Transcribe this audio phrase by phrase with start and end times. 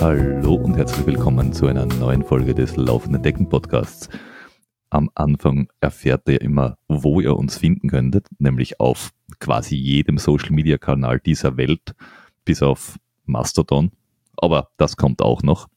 [0.00, 4.08] Hallo und herzlich willkommen zu einer neuen Folge des Laufenden Decken Podcasts.
[4.88, 9.10] Am Anfang erfährt ihr immer, wo ihr uns finden könntet, nämlich auf
[9.40, 11.94] quasi jedem Social Media Kanal dieser Welt,
[12.46, 12.96] bis auf
[13.26, 13.90] Mastodon.
[14.38, 15.68] Aber das kommt auch noch.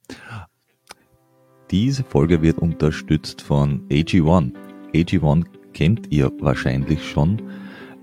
[1.70, 4.54] Diese Folge wird unterstützt von AG1.
[4.94, 7.42] AG1 kennt ihr wahrscheinlich schon.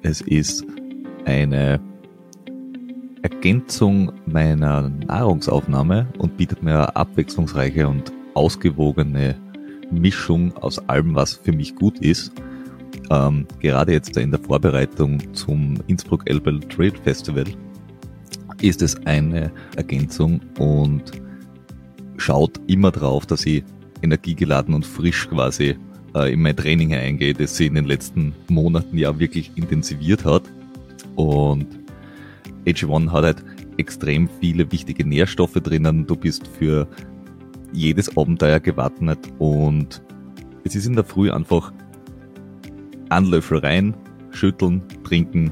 [0.03, 0.67] Es ist
[1.25, 1.81] eine
[3.23, 9.37] Ergänzung meiner Nahrungsaufnahme und bietet mir eine abwechslungsreiche und ausgewogene
[9.91, 12.33] Mischung aus allem, was für mich gut ist.
[13.11, 17.45] Ähm, gerade jetzt in der Vorbereitung zum Innsbruck Elbel Trade Festival
[18.63, 21.03] ist es eine Ergänzung und
[22.17, 23.65] schaut immer drauf, dass ich
[24.03, 25.77] energiegeladen und frisch quasi
[26.15, 30.43] äh, in mein Training eingehe, das sie in den letzten Monaten ja wirklich intensiviert hat.
[31.17, 31.67] Und
[32.67, 33.45] AG1 hat halt
[33.77, 36.07] extrem viele wichtige Nährstoffe drinnen.
[36.07, 36.87] Du bist für
[37.73, 40.03] jedes Abenteuer gewappnet und
[40.65, 41.73] es ist in der Früh einfach
[43.09, 43.95] Anlöffel rein,
[44.31, 45.51] schütteln, trinken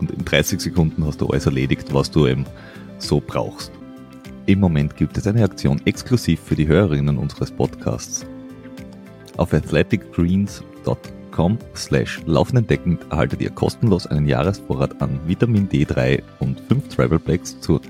[0.00, 2.44] und in 30 Sekunden hast du alles erledigt, was du eben
[2.98, 3.72] so brauchst.
[4.46, 8.26] Im Moment gibt es eine Aktion exklusiv für die Hörerinnen unseres Podcasts.
[9.36, 16.88] Auf athleticgreens.com patreon.com slash laufendendeckend erhaltet ihr kostenlos einen Jahresvorrat an Vitamin D3 und 5
[16.88, 17.80] Travel Packs zu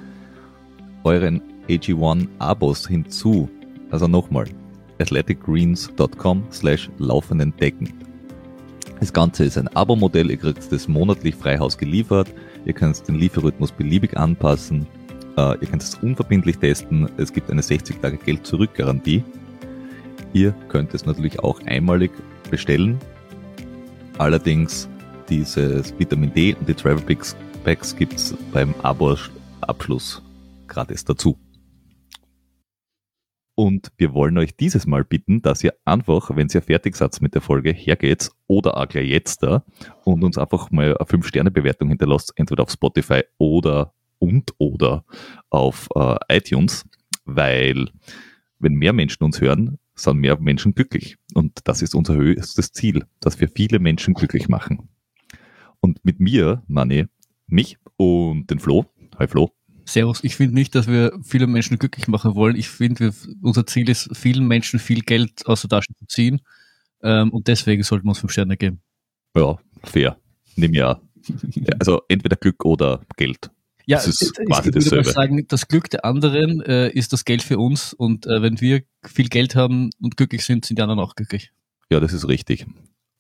[1.05, 3.49] euren AG1 Abos hinzu.
[3.91, 4.47] Also nochmal,
[4.99, 7.95] athleticgreens.com slash laufendendeckend.
[9.01, 12.29] Das Ganze ist ein Abo-Modell, ihr kriegt das monatlich frei Haus geliefert,
[12.67, 14.87] ihr könnt den Lieferrhythmus beliebig anpassen,
[15.39, 19.25] äh, ihr könnt es unverbindlich testen, es gibt eine 60 Tage Geld-Zurück-Garantie.
[20.35, 22.13] Ihr könnt es natürlich auch einmalig
[22.51, 23.01] bestellen
[24.21, 24.87] Allerdings
[25.31, 30.23] dieses Vitamin D und die Travel Packs, Packs gibt es beim Abo-Abschluss
[30.69, 31.39] gratis dazu.
[33.55, 37.35] Und wir wollen euch dieses Mal bitten, dass ihr einfach, wenn ihr fertig seid mit
[37.35, 39.65] der Folge, hergeht oder auch gleich jetzt da
[40.05, 45.07] und uns einfach mal eine 5-Sterne-Bewertung hinterlasst, entweder auf Spotify oder und oder
[45.49, 46.85] auf äh, iTunes,
[47.25, 47.89] weil
[48.59, 51.17] wenn mehr Menschen uns hören, sind mehr Menschen glücklich.
[51.35, 54.89] Und das ist unser höchstes Ziel, dass wir viele Menschen glücklich machen.
[55.81, 57.07] Und mit mir, Manni,
[57.47, 58.87] mich und den Flo.
[59.19, 59.51] Hi Flo.
[59.85, 60.23] Servus.
[60.23, 62.57] Ich finde nicht, dass wir viele Menschen glücklich machen wollen.
[62.57, 63.13] Ich finde,
[63.43, 66.41] unser Ziel ist, vielen Menschen viel Geld aus der Tasche zu ziehen.
[67.03, 68.81] Ähm, und deswegen sollten wir uns fünf Sterne geben.
[69.35, 70.17] Ja, fair.
[70.57, 71.01] Nimm ja.
[71.79, 73.51] Also entweder Glück oder Geld.
[73.91, 77.13] Ja, das ist ich, quasi ich würde mal sagen, das Glück der anderen äh, ist
[77.13, 80.79] das Geld für uns und äh, wenn wir viel Geld haben und glücklich sind, sind
[80.79, 81.51] die anderen auch glücklich.
[81.91, 82.67] Ja, das ist richtig.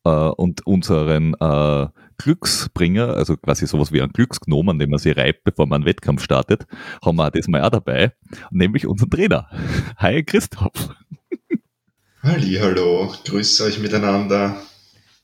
[0.04, 1.88] Äh, und unseren äh,
[2.18, 5.86] Glücksbringer, also quasi sowas wie ein Glücksgnom, an dem man sie reibt, bevor man einen
[5.86, 6.66] Wettkampf startet,
[7.04, 8.12] haben wir diesmal auch dabei,
[8.52, 9.48] nämlich unseren Trainer.
[9.96, 10.94] Hi Christoph.
[12.22, 14.62] Halli, hallo, grüße euch miteinander.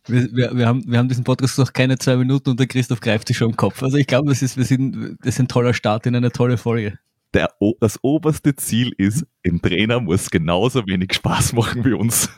[0.09, 3.01] Wir, wir, wir, haben, wir haben diesen Podcast noch keine zwei Minuten und der Christoph
[3.01, 3.83] greift sich schon im Kopf.
[3.83, 6.57] Also ich glaube, das ist, wir sind, das ist ein toller Start in eine tolle
[6.59, 6.99] Folge.
[7.35, 7.51] Der,
[7.81, 12.31] das oberste Ziel ist, ein Trainer muss genauso wenig Spaß machen wie uns.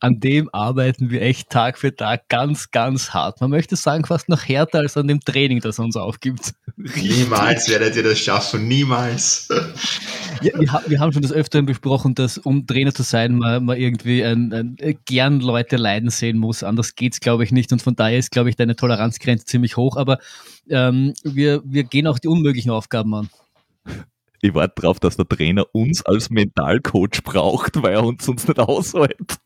[0.00, 3.40] An dem arbeiten wir echt Tag für Tag ganz, ganz hart.
[3.40, 6.54] Man möchte sagen, fast noch härter als an dem Training, das er uns aufgibt.
[6.76, 9.48] Niemals werdet ihr das schaffen, niemals.
[10.42, 13.76] Ja, wir, wir, haben schon das Öfteren besprochen, dass um Trainer zu sein, man, man
[13.76, 16.62] irgendwie ein, ein, äh, gern Leute leiden sehen muss.
[16.62, 17.72] Anders geht es, glaube ich, nicht.
[17.72, 19.96] Und von daher ist, glaube ich, deine Toleranzgrenze ziemlich hoch.
[19.96, 20.18] Aber
[20.70, 23.28] ähm, wir, wir gehen auch die unmöglichen Aufgaben an.
[24.42, 28.58] Ich warte darauf, dass der Trainer uns als Mentalcoach braucht, weil er uns sonst nicht
[28.58, 29.36] aushält.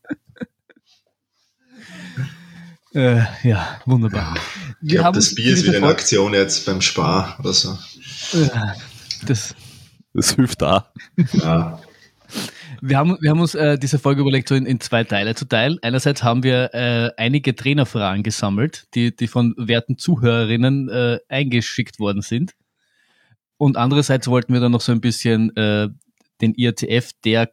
[2.93, 4.35] Äh, ja, wunderbar.
[4.81, 7.77] Ich glaube, das Bier ist wieder in Aktion jetzt beim Spar oder so.
[9.27, 9.53] das,
[10.13, 10.93] das hilft da.
[11.33, 11.81] Ja.
[12.81, 15.45] Wir haben, wir haben uns äh, diese Folge überlegt, so in, in, zwei Teile zu
[15.45, 15.77] teilen.
[15.81, 22.21] Einerseits haben wir äh, einige Trainerfragen gesammelt, die, die von werten Zuhörerinnen äh, eingeschickt worden
[22.21, 22.53] sind.
[23.57, 25.89] Und andererseits wollten wir dann noch so ein bisschen äh,
[26.41, 27.49] den IATF, der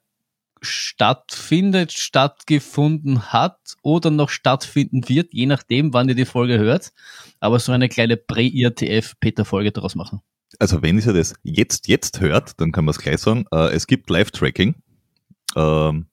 [0.61, 6.93] stattfindet, stattgefunden hat oder noch stattfinden wird, je nachdem, wann ihr die Folge hört.
[7.41, 10.21] Aber so eine kleine Prä-IRTF-Peter-Folge daraus machen.
[10.59, 13.87] Also wenn ihr das jetzt, jetzt hört, dann kann man es gleich sagen, äh, es
[13.87, 14.75] gibt Live-Tracking.
[15.57, 16.07] Ähm,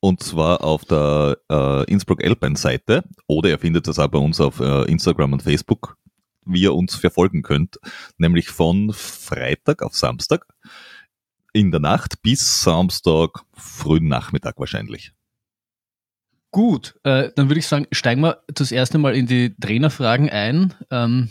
[0.00, 4.40] und zwar auf der äh, Innsbruck Alpine Seite oder ihr findet das auch bei uns
[4.40, 5.96] auf äh, Instagram und Facebook,
[6.44, 7.78] wie ihr uns verfolgen könnt,
[8.18, 10.46] nämlich von Freitag auf Samstag
[11.52, 15.12] in der Nacht bis Samstag frühen Nachmittag wahrscheinlich.
[16.50, 20.74] Gut, äh, dann würde ich sagen, steigen wir das erste Mal in die Trainerfragen ein.
[20.90, 21.30] Ähm,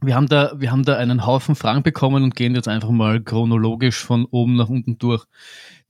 [0.00, 3.20] wir haben da, wir haben da einen Haufen Fragen bekommen und gehen jetzt einfach mal
[3.22, 5.24] chronologisch von oben nach unten durch.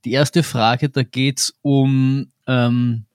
[0.05, 3.05] Die erste Frage, da geht's um ähm,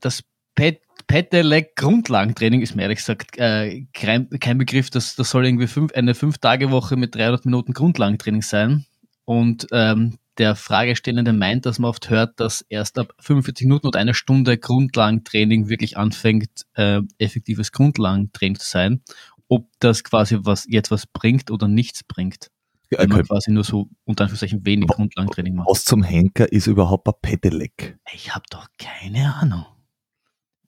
[0.00, 0.24] das
[0.54, 4.90] Pet Pedelec Grundlagentraining ist mir ehrlich gesagt äh, kein, kein Begriff.
[4.90, 8.86] Das, das soll irgendwie fünf, eine Fünf-Tage-Woche mit 300 Minuten Grundlagentraining sein.
[9.24, 13.96] Und ähm, der Fragestellende meint, dass man oft hört, dass erst ab 45 Minuten und
[13.96, 19.02] einer Stunde Grundlagentraining wirklich anfängt, äh, effektives Grundlagentraining zu sein.
[19.48, 22.50] Ob das quasi was jetzt was bringt oder nichts bringt.
[22.90, 25.68] Wenn man quasi nur so unter Anführungszeichen wenig Grundlagentraining macht.
[25.68, 27.98] Was zum Henker ist überhaupt ein Pedelec?
[28.12, 29.66] Ich habe doch keine Ahnung.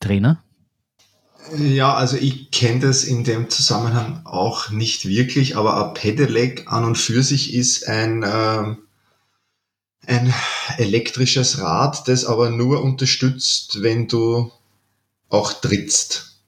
[0.00, 0.42] Trainer?
[1.56, 6.84] Ja, also ich kenne das in dem Zusammenhang auch nicht wirklich, aber ein Pedelec an
[6.84, 8.74] und für sich ist ein, äh,
[10.06, 10.34] ein
[10.78, 14.50] elektrisches Rad, das aber nur unterstützt, wenn du
[15.28, 16.42] auch trittst.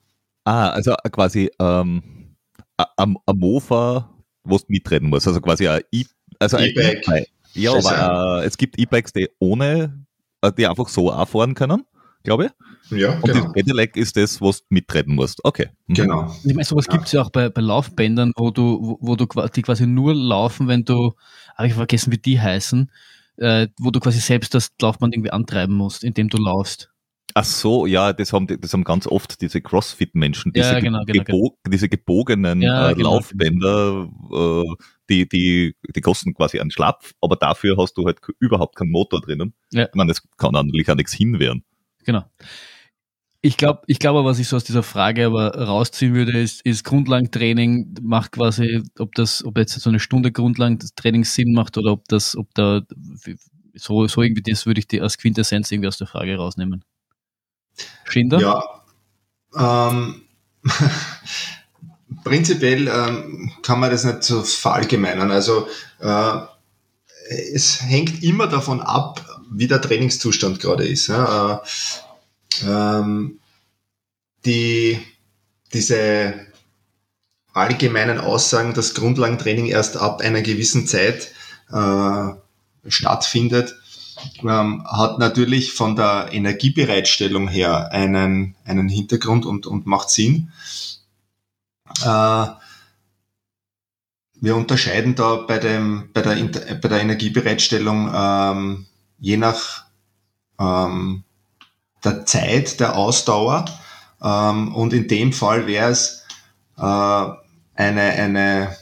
[0.45, 2.03] Ah, also quasi ähm,
[2.97, 4.11] am, am Mofa,
[4.43, 6.09] wo du mitreden musst, also quasi ein E-Bike.
[6.41, 10.07] Also e ja, aber äh, es gibt E-Bikes, die ohne,
[10.43, 11.85] äh, die einfach so auch fahren können,
[12.29, 12.99] glaube ich.
[12.99, 13.45] Ja, und genau.
[13.45, 15.45] das Pedelec ist das, was du mitreden musst.
[15.45, 15.69] Okay.
[15.87, 15.95] Mhm.
[15.95, 16.35] Genau.
[16.45, 16.93] Ich meine, sowas ja.
[16.93, 20.15] gibt es ja auch bei, bei Laufbändern, wo du, wo, wo du die quasi nur
[20.15, 21.15] laufen, wenn du,
[21.57, 22.91] habe ich vergessen, wie die heißen,
[23.39, 26.91] äh, wo du quasi selbst das Laufband irgendwie antreiben musst, indem du laufst.
[27.35, 31.25] Ach so, ja, das haben, das haben ganz oft diese Crossfit-Menschen, diese, ja, genau, genau,
[31.25, 31.73] gebo genau.
[31.73, 33.15] diese gebogenen ja, äh, genau.
[33.15, 34.75] Laufbänder, äh,
[35.11, 39.21] die, die, die kosten quasi einen Schlapf, aber dafür hast du halt überhaupt keinen Motor
[39.21, 39.55] drinnen.
[39.73, 39.85] Ja.
[39.85, 41.65] Ich meine, das kann natürlich auch nichts hinwehren.
[42.05, 42.25] Genau.
[43.41, 46.83] Ich glaube, ich glaube, was ich so aus dieser Frage aber rausziehen würde, ist, ist
[46.85, 52.09] Grundlagentraining macht quasi, ob das, ob jetzt so eine Stunde Grundlagentraining Sinn macht oder ob
[52.09, 52.83] das, ob da
[53.75, 56.85] so, so irgendwie das würde ich die als Quintessenz irgendwie aus der Frage rausnehmen.
[58.05, 58.41] Schinder?
[58.41, 59.91] Ja.
[59.91, 60.23] Ähm,
[62.25, 65.31] prinzipiell ähm, kann man das nicht so verallgemeinern.
[65.31, 65.69] Also
[66.01, 66.41] äh,
[67.53, 71.09] es hängt immer davon ab, wie der Trainingszustand gerade ist.
[71.09, 71.63] Ja.
[72.63, 73.39] Äh, ähm,
[74.45, 74.99] die,
[75.73, 76.35] diese
[77.53, 81.33] allgemeinen Aussagen, dass Grundlagentraining erst ab einer gewissen Zeit
[81.71, 82.29] äh,
[82.87, 83.75] stattfindet,
[84.43, 90.53] ähm, hat natürlich von der Energiebereitstellung her einen, einen Hintergrund und, und macht Sinn.
[92.03, 92.47] Äh,
[94.41, 98.87] wir unterscheiden da bei, dem, bei, der, bei der Energiebereitstellung ähm,
[99.19, 99.85] je nach
[100.59, 101.25] ähm,
[102.05, 103.65] der Zeit, der Ausdauer.
[104.23, 106.25] Ähm, und in dem Fall wäre es
[106.77, 107.43] äh, eine,
[107.77, 108.77] eine,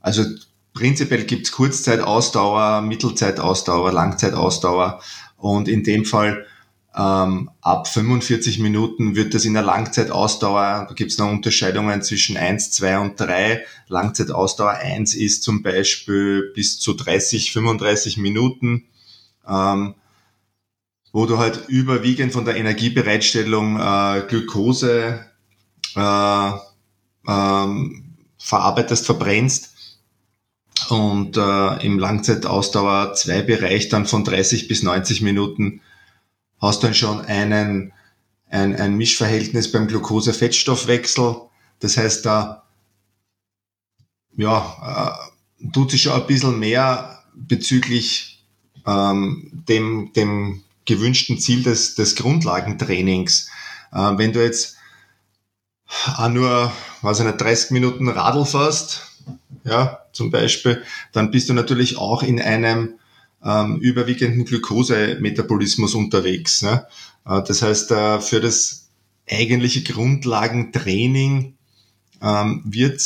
[0.00, 0.24] also
[0.72, 5.00] prinzipiell gibt's Kurzzeitausdauer, Mittelzeitausdauer, Langzeitausdauer.
[5.36, 6.46] Und in dem Fall
[6.96, 12.72] ähm, ab 45 Minuten wird das in der Langzeitausdauer, da gibt's noch Unterscheidungen zwischen 1,
[12.72, 13.64] 2 und 3.
[13.88, 18.88] Langzeitausdauer 1 ist zum Beispiel bis zu 30, 35 Minuten.
[19.48, 19.94] Ähm,
[21.12, 25.24] wo du halt überwiegend von der Energiebereitstellung äh, Glukose
[25.96, 26.50] äh,
[27.26, 29.98] ähm, verarbeitest, verbrennst
[30.90, 35.80] und äh, im Langzeitausdauer 2 Bereich dann von 30 bis 90 Minuten
[36.60, 37.92] hast du dann schon einen,
[38.48, 41.36] ein, ein Mischverhältnis beim Glucose-Fettstoffwechsel.
[41.80, 42.64] Das heißt, da
[44.36, 45.18] ja,
[45.60, 48.37] äh, tut sich schon ein bisschen mehr bezüglich
[48.88, 53.50] ähm, dem, dem gewünschten Ziel des, des Grundlagentrainings.
[53.92, 54.76] Äh, wenn du jetzt
[56.16, 59.02] auch nur, weiß ich nicht, 30 Minuten Radl fährst,
[59.64, 62.94] ja, zum Beispiel, dann bist du natürlich auch in einem
[63.44, 66.62] ähm, überwiegenden Glukosemetabolismus unterwegs.
[66.62, 66.86] Ne?
[67.26, 68.88] Äh, das heißt, äh, für das
[69.30, 71.54] eigentliche Grundlagentraining
[72.22, 73.02] ähm, wird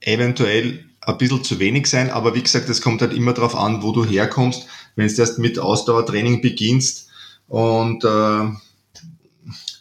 [0.00, 3.82] eventuell ein bisschen zu wenig sein, aber wie gesagt, es kommt halt immer darauf an,
[3.82, 4.66] wo du herkommst
[4.96, 7.08] wenn du erst mit Ausdauertraining beginnst
[7.48, 8.50] und äh,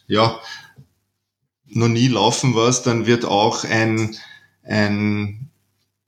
[0.08, 0.40] ja,
[1.68, 4.18] noch nie laufen warst, dann wird auch ein,
[4.63, 5.50] ein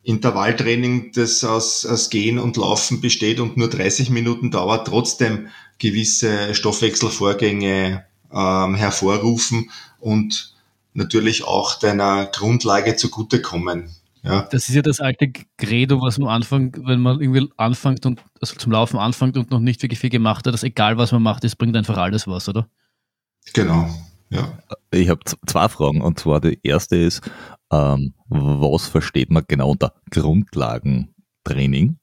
[0.04, 5.48] Intervalltraining, das aus, aus Gehen und Laufen besteht und nur 30 Minuten dauert, trotzdem
[5.80, 10.54] gewisse Stoffwechselvorgänge ähm, hervorrufen und
[10.94, 13.96] natürlich auch deiner Grundlage zugutekommen.
[14.24, 14.48] Ja.
[14.52, 18.56] Das ist ja das alte Credo, was man anfängt, wenn man irgendwie anfängt und also
[18.56, 21.44] zum Laufen anfängt und noch nicht wirklich viel gemacht hat, dass egal was man macht,
[21.44, 22.70] es bringt einfach alles was, oder?
[23.52, 23.90] Genau,
[24.30, 24.58] ja.
[24.92, 27.22] Ich habe zwei Fragen und zwar die erste ist,
[27.70, 31.98] ähm, was versteht man genau unter Grundlagentraining?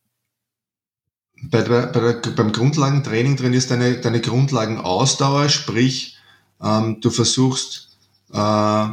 [1.45, 6.19] Bei, bei, bei der, beim Grundlagentraining drin ist deine, deine Grundlagenausdauer, sprich,
[6.63, 7.97] ähm, du versuchst
[8.31, 8.89] äh,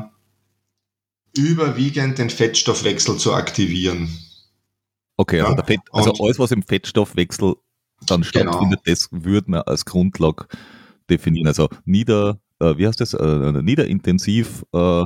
[1.38, 4.10] überwiegend den Fettstoffwechsel zu aktivieren.
[5.18, 7.56] Okay, also, ja, Fett, also alles, was im Fettstoffwechsel
[8.06, 8.30] dann genau.
[8.30, 8.96] stattfindet, genau.
[8.96, 10.46] das würde man als Grundlage
[11.10, 11.48] definieren.
[11.48, 13.14] Also nieder, äh, wie heißt das?
[13.14, 15.04] Äh, niederintensiv äh,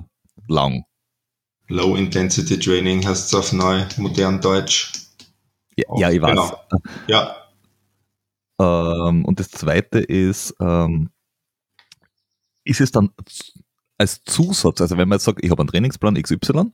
[0.47, 0.83] lang.
[1.67, 4.91] Low Intensity Training heißt es auf neu, modern Deutsch.
[5.77, 6.31] Ja, ja ich weiß.
[6.31, 6.81] Genau.
[7.07, 7.37] Ja.
[8.59, 11.09] Ähm, und das zweite ist, ähm,
[12.65, 13.11] ist es dann
[14.01, 16.71] als Zusatz, also wenn man jetzt sagt, ich habe einen Trainingsplan XY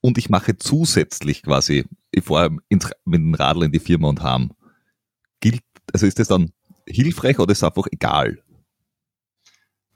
[0.00, 4.52] und ich mache zusätzlich quasi, ich fahre mit dem Radl in die Firma und heim,
[5.40, 6.52] gilt, also ist das dann
[6.86, 8.38] hilfreich oder ist es einfach egal?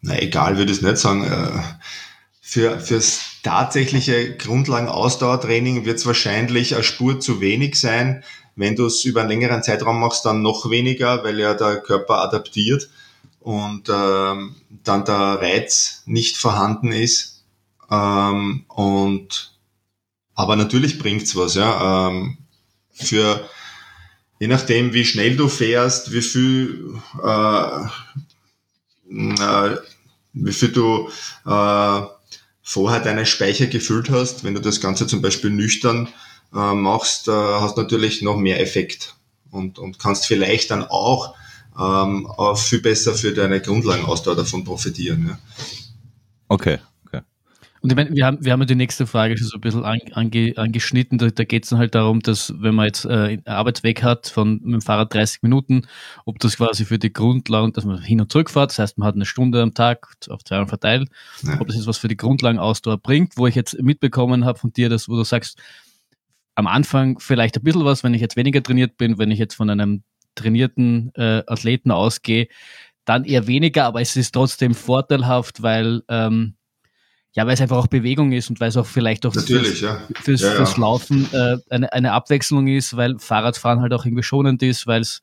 [0.00, 1.22] Na, egal würde ich nicht sagen.
[1.22, 1.62] Äh,
[2.40, 8.24] für, fürs tatsächliche Grundlagen-Ausdauertraining wird es wahrscheinlich eine Spur zu wenig sein.
[8.56, 12.18] Wenn du es über einen längeren Zeitraum machst, dann noch weniger, weil ja der Körper
[12.18, 12.90] adaptiert
[13.42, 17.44] und ähm, dann der Reiz nicht vorhanden ist.
[17.90, 19.52] Ähm, und
[20.34, 22.08] aber natürlich bringt's was, ja.
[22.08, 22.38] Ähm,
[22.92, 23.48] für
[24.38, 27.84] je nachdem, wie schnell du fährst, wie viel äh,
[29.10, 29.76] äh,
[30.32, 31.08] wie viel du
[31.46, 32.00] äh,
[32.62, 36.08] vorher deine Speicher gefüllt hast, wenn du das Ganze zum Beispiel nüchtern
[36.54, 39.16] äh, machst, äh, hast natürlich noch mehr Effekt
[39.50, 41.34] und, und kannst vielleicht dann auch
[41.78, 45.28] ähm, auch viel besser für deine Grundlagenausdauer davon profitieren.
[45.28, 45.38] Ja.
[46.48, 46.78] Okay.
[47.82, 49.84] Und ich meine, wir haben, wir haben ja die nächste Frage schon so ein bisschen
[49.84, 51.18] ange, angeschnitten.
[51.18, 54.60] Da, da geht es dann halt darum, dass wenn man jetzt äh, Arbeitsweg hat von
[54.62, 55.82] mit dem Fahrrad 30 Minuten,
[56.24, 59.08] ob das quasi für die Grundlagen, dass man hin und zurück fährt, das heißt, man
[59.08, 61.08] hat eine Stunde am Tag auf zwei Jahren verteilt,
[61.42, 61.60] ja.
[61.60, 64.88] ob das jetzt was für die Grundlagenausdauer bringt, wo ich jetzt mitbekommen habe von dir,
[64.88, 65.58] dass wo du sagst,
[66.54, 69.54] am Anfang vielleicht ein bisschen was, wenn ich jetzt weniger trainiert bin, wenn ich jetzt
[69.54, 72.48] von einem trainierten äh, Athleten ausgehe,
[73.04, 76.54] dann eher weniger, aber es ist trotzdem vorteilhaft, weil ähm,
[77.34, 79.48] ja, weil es einfach auch Bewegung ist und weil es auch vielleicht auch fürs,
[79.80, 80.02] ja.
[80.14, 80.54] Fürs, ja, ja.
[80.54, 85.00] fürs, Laufen äh, eine, eine Abwechslung ist, weil Fahrradfahren halt auch irgendwie schonend ist, weil
[85.00, 85.22] es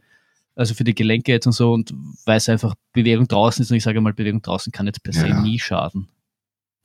[0.56, 1.94] also für die Gelenke jetzt und so und
[2.26, 5.14] weil es einfach Bewegung draußen ist und ich sage mal, Bewegung draußen kann jetzt per
[5.14, 6.10] se nie schaden.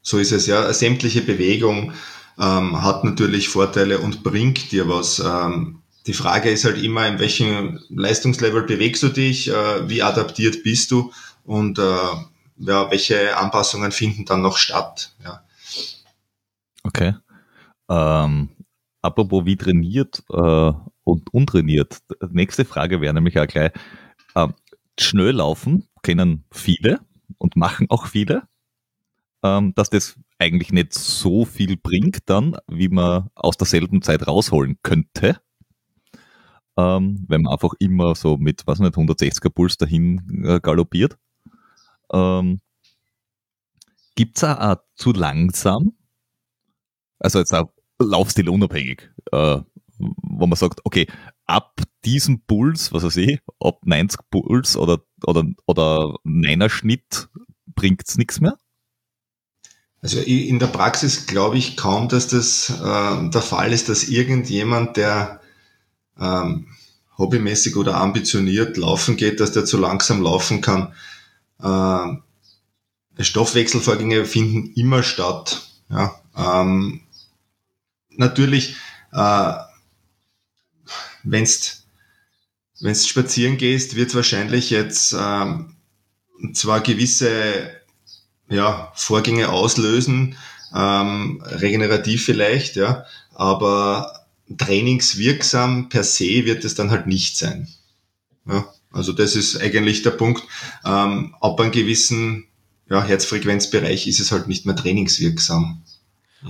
[0.03, 0.71] So ist es, ja.
[0.73, 1.93] Sämtliche Bewegung
[2.39, 5.19] ähm, hat natürlich Vorteile und bringt dir was.
[5.19, 10.63] Ähm, die Frage ist halt immer, in welchem Leistungslevel bewegst du dich, äh, wie adaptiert
[10.63, 11.13] bist du
[11.45, 11.83] und äh,
[12.57, 15.15] ja, welche Anpassungen finden dann noch statt.
[15.25, 15.45] Ja.
[16.83, 17.15] Okay.
[17.89, 18.51] Ähm,
[19.03, 20.73] apropos wie trainiert äh,
[21.05, 21.99] und untrainiert.
[22.31, 23.73] Nächste Frage wäre nämlich auch gleich,
[24.35, 24.49] äh,
[24.99, 27.01] schnell laufen kennen viele
[27.39, 28.43] und machen auch viele,
[29.43, 34.79] ähm, dass das eigentlich nicht so viel bringt dann, wie man aus derselben Zeit rausholen
[34.83, 35.41] könnte.
[36.77, 41.17] Ähm, wenn man einfach immer so mit, was nicht, 160er Puls dahin äh, galoppiert.
[42.13, 42.61] Ähm,
[44.17, 45.93] Gibt es auch zu langsam?
[47.19, 49.61] Also jetzt auch Laufstil unabhängig, äh,
[49.99, 51.07] wo man sagt, okay,
[51.47, 57.29] ab diesem Puls, was weiß ich, ab 90 Puls oder, oder, oder 9er Schnitt
[57.67, 58.59] bringt es nichts mehr?
[60.03, 64.99] Also in der Praxis glaube ich kaum, dass das äh, der Fall ist, dass irgendjemand,
[64.99, 65.41] der
[66.19, 66.69] ähm,
[67.19, 70.93] hobbymäßig oder ambitioniert laufen geht, dass der zu langsam laufen kann.
[71.63, 75.69] Äh, Stoffwechselvorgänge finden immer statt.
[75.89, 77.01] Ja, ähm,
[78.11, 78.77] natürlich,
[79.13, 79.53] äh,
[81.23, 81.49] wenn
[82.81, 85.77] du spazieren gehst, wird wahrscheinlich jetzt ähm,
[86.53, 87.71] zwar gewisse
[88.49, 90.37] ja, Vorgänge auslösen,
[90.75, 94.24] ähm, regenerativ vielleicht, ja, aber
[94.57, 97.69] trainingswirksam per se wird es dann halt nicht sein.
[98.47, 100.43] Ja, also das ist eigentlich der Punkt.
[100.85, 102.47] Ähm, ab einem gewissen
[102.89, 105.83] ja, Herzfrequenzbereich ist es halt nicht mehr trainingswirksam.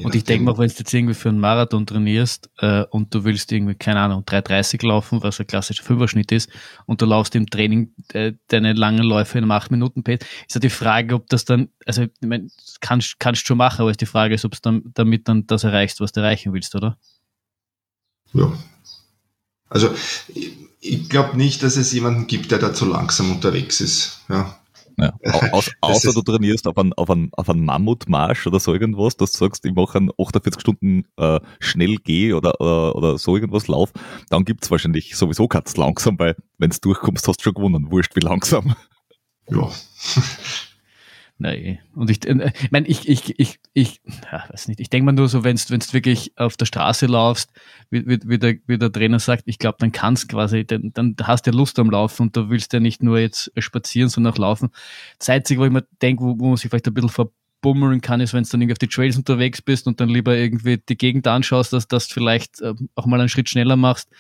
[0.02, 3.23] Und ich denke mal, wenn du jetzt irgendwie für einen Marathon trainierst äh, und du
[3.23, 6.50] willst irgendwie, keine Ahnung, 3,30 laufen, was ein klassischer Fünferschnitt ist,
[6.87, 10.18] und du laufst im Training äh, deine langen Läufe in einem 8-Minuten-Pace,
[10.49, 13.90] ist ja die Frage, ob das dann, also ich mein, kannst du schon machen, aber
[13.90, 16.75] ist die Frage ist, ob du dann, damit dann das erreichst, was du erreichen willst,
[16.75, 16.99] oder?
[18.35, 18.53] Ja.
[19.69, 19.91] Also
[20.81, 24.21] ich, glaube nicht, dass es jemanden gibt, der da zu langsam unterwegs ist.
[24.29, 24.59] Ja.
[24.97, 25.12] Ja.
[25.53, 29.33] Aus, außer du trainierst auf einen, auf, einen, auf einen Mammutmarsch oder so irgendwas, dass
[29.33, 33.67] du sagst, ich mache einen 48 Stunden äh, schnell geh oder, oder, oder so irgendwas
[33.67, 33.93] Lauf,
[34.31, 37.91] dann gibt's wahrscheinlich sowieso ganz langsam, weil wenn du durchkommst, hast du schon gewonnen.
[37.91, 38.76] Wurscht wie langsam.
[39.50, 39.69] Ja.
[41.37, 41.81] Nein.
[41.95, 44.00] Und ich, äh, ich meine, ich, ich, ich, ich,
[44.31, 47.50] ja, weiß nicht, ich denke mal nur so, wenn du wirklich auf der Straße laufst,
[47.91, 51.17] wie, wie, wie, der, wie der Trainer sagt, ich glaube, dann kannst quasi, dann, dann
[51.23, 54.33] hast du ja Lust am Laufen und du willst ja nicht nur jetzt spazieren, sondern
[54.33, 54.71] auch laufen.
[55.19, 58.03] Das Einzige, wo ich mir denke, wo, wo man sich vielleicht ein bisschen ver, bummeln
[58.03, 60.76] kann, ist, wenn du dann irgendwie auf die Trails unterwegs bist und dann lieber irgendwie
[60.76, 64.11] die Gegend anschaust, dass das vielleicht äh, auch mal einen Schritt schneller machst.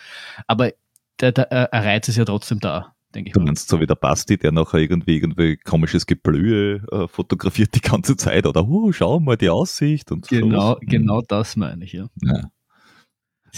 [0.46, 0.72] Aber
[1.20, 3.34] der, der, der Reiz ist ja trotzdem da, denke ich.
[3.34, 7.80] Du meinst so wie der Basti, der nachher irgendwie irgendwie komisches Geblühe äh, fotografiert die
[7.80, 10.78] ganze Zeit oder oh, schau mal die Aussicht und Genau, so.
[10.80, 12.06] genau das meine ich, ja.
[12.22, 12.50] Ja.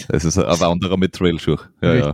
[0.09, 1.57] Das ist ein Wanderer mit Trailschuh.
[1.81, 2.13] Ja, ja.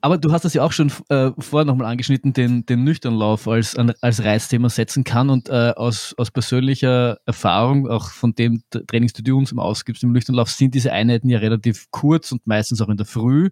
[0.00, 3.76] Aber du hast das ja auch schon äh, vorher nochmal angeschnitten, den, den Nüchternlauf als,
[3.76, 9.22] als Reizthema setzen kann und äh, aus, aus persönlicher Erfahrung, auch von dem Trainings, die
[9.22, 12.96] du uns ausgibst im Nüchternlauf, sind diese Einheiten ja relativ kurz und meistens auch in
[12.96, 13.50] der Früh.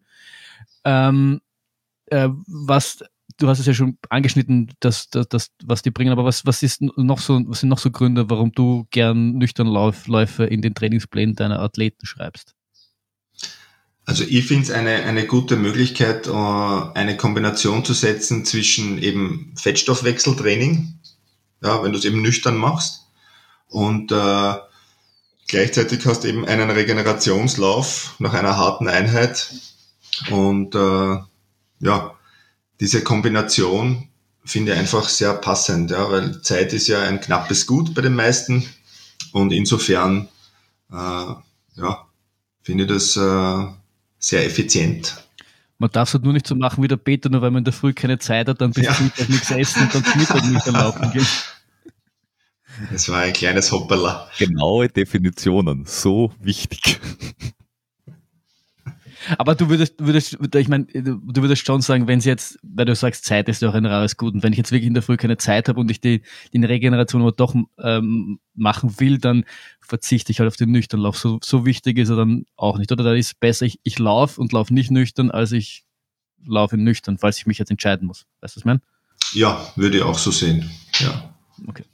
[0.84, 1.40] Ähm,
[2.10, 3.02] äh, was
[3.38, 6.82] du hast es ja schon angeschnitten, dass, dass, was die bringen, aber was, was ist
[6.82, 11.60] noch so, was sind noch so Gründe, warum du gern Nüchternläufe in den Trainingsplänen deiner
[11.60, 12.54] Athleten schreibst?
[14.04, 19.54] Also ich finde es eine, eine gute Möglichkeit, äh, eine Kombination zu setzen zwischen eben
[19.56, 20.98] Fettstoffwechseltraining,
[21.62, 23.06] ja, wenn du es eben nüchtern machst,
[23.68, 24.54] und äh,
[25.46, 29.54] gleichzeitig hast du eben einen Regenerationslauf nach einer harten Einheit.
[30.30, 31.18] Und äh,
[31.80, 32.14] ja,
[32.78, 34.08] diese Kombination
[34.44, 38.14] finde ich einfach sehr passend, ja, weil Zeit ist ja ein knappes Gut bei den
[38.14, 38.64] meisten.
[39.32, 40.28] Und insofern
[40.90, 42.06] äh, ja,
[42.62, 43.66] finde ich das äh,
[44.18, 45.24] sehr effizient.
[45.78, 47.64] Man darf es halt nur nicht so machen wie der Peter, nur weil man in
[47.64, 48.96] der Früh keine Zeit hat, dann bis ja.
[49.00, 51.26] Mittag nichts essen und dann zum Mittag nicht erlauben geht.
[52.92, 54.28] Das war ein kleines Hoppala.
[54.38, 57.00] Genaue Definitionen, so wichtig.
[59.38, 62.94] Aber du würdest, würdest, ich meine, du würdest schon sagen, wenn es jetzt, weil du
[62.94, 65.02] sagst, Zeit ist ja auch ein rares Gut, und wenn ich jetzt wirklich in der
[65.02, 66.22] Früh keine Zeit habe und ich die,
[66.52, 69.44] die Regeneration aber doch ähm, machen will, dann
[69.80, 71.18] verzichte ich halt auf den Nüchternlauf.
[71.18, 72.92] So, so wichtig ist er dann auch nicht.
[72.92, 75.84] Oder da ist besser, ich, ich laufe und laufe nicht nüchtern, als ich
[76.46, 78.26] laufe nüchtern, falls ich mich jetzt entscheiden muss.
[78.40, 78.80] Weißt du, was ich meine?
[79.34, 80.70] Ja, würde ich auch so sehen.
[80.98, 81.34] Ja.
[81.66, 81.84] Okay.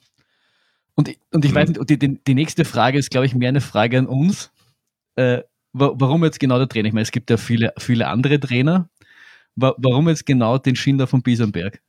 [0.95, 1.55] Und, und ich mhm.
[1.55, 4.51] weiß nicht, die, die, die nächste Frage ist, glaube ich, mehr eine Frage an uns.
[5.17, 5.43] Äh,
[5.79, 6.89] warum jetzt genau der Trainer?
[6.89, 8.89] Ich meine, es gibt ja viele, viele andere Trainer.
[9.55, 11.81] Warum jetzt genau den Schinder von Biesenberg?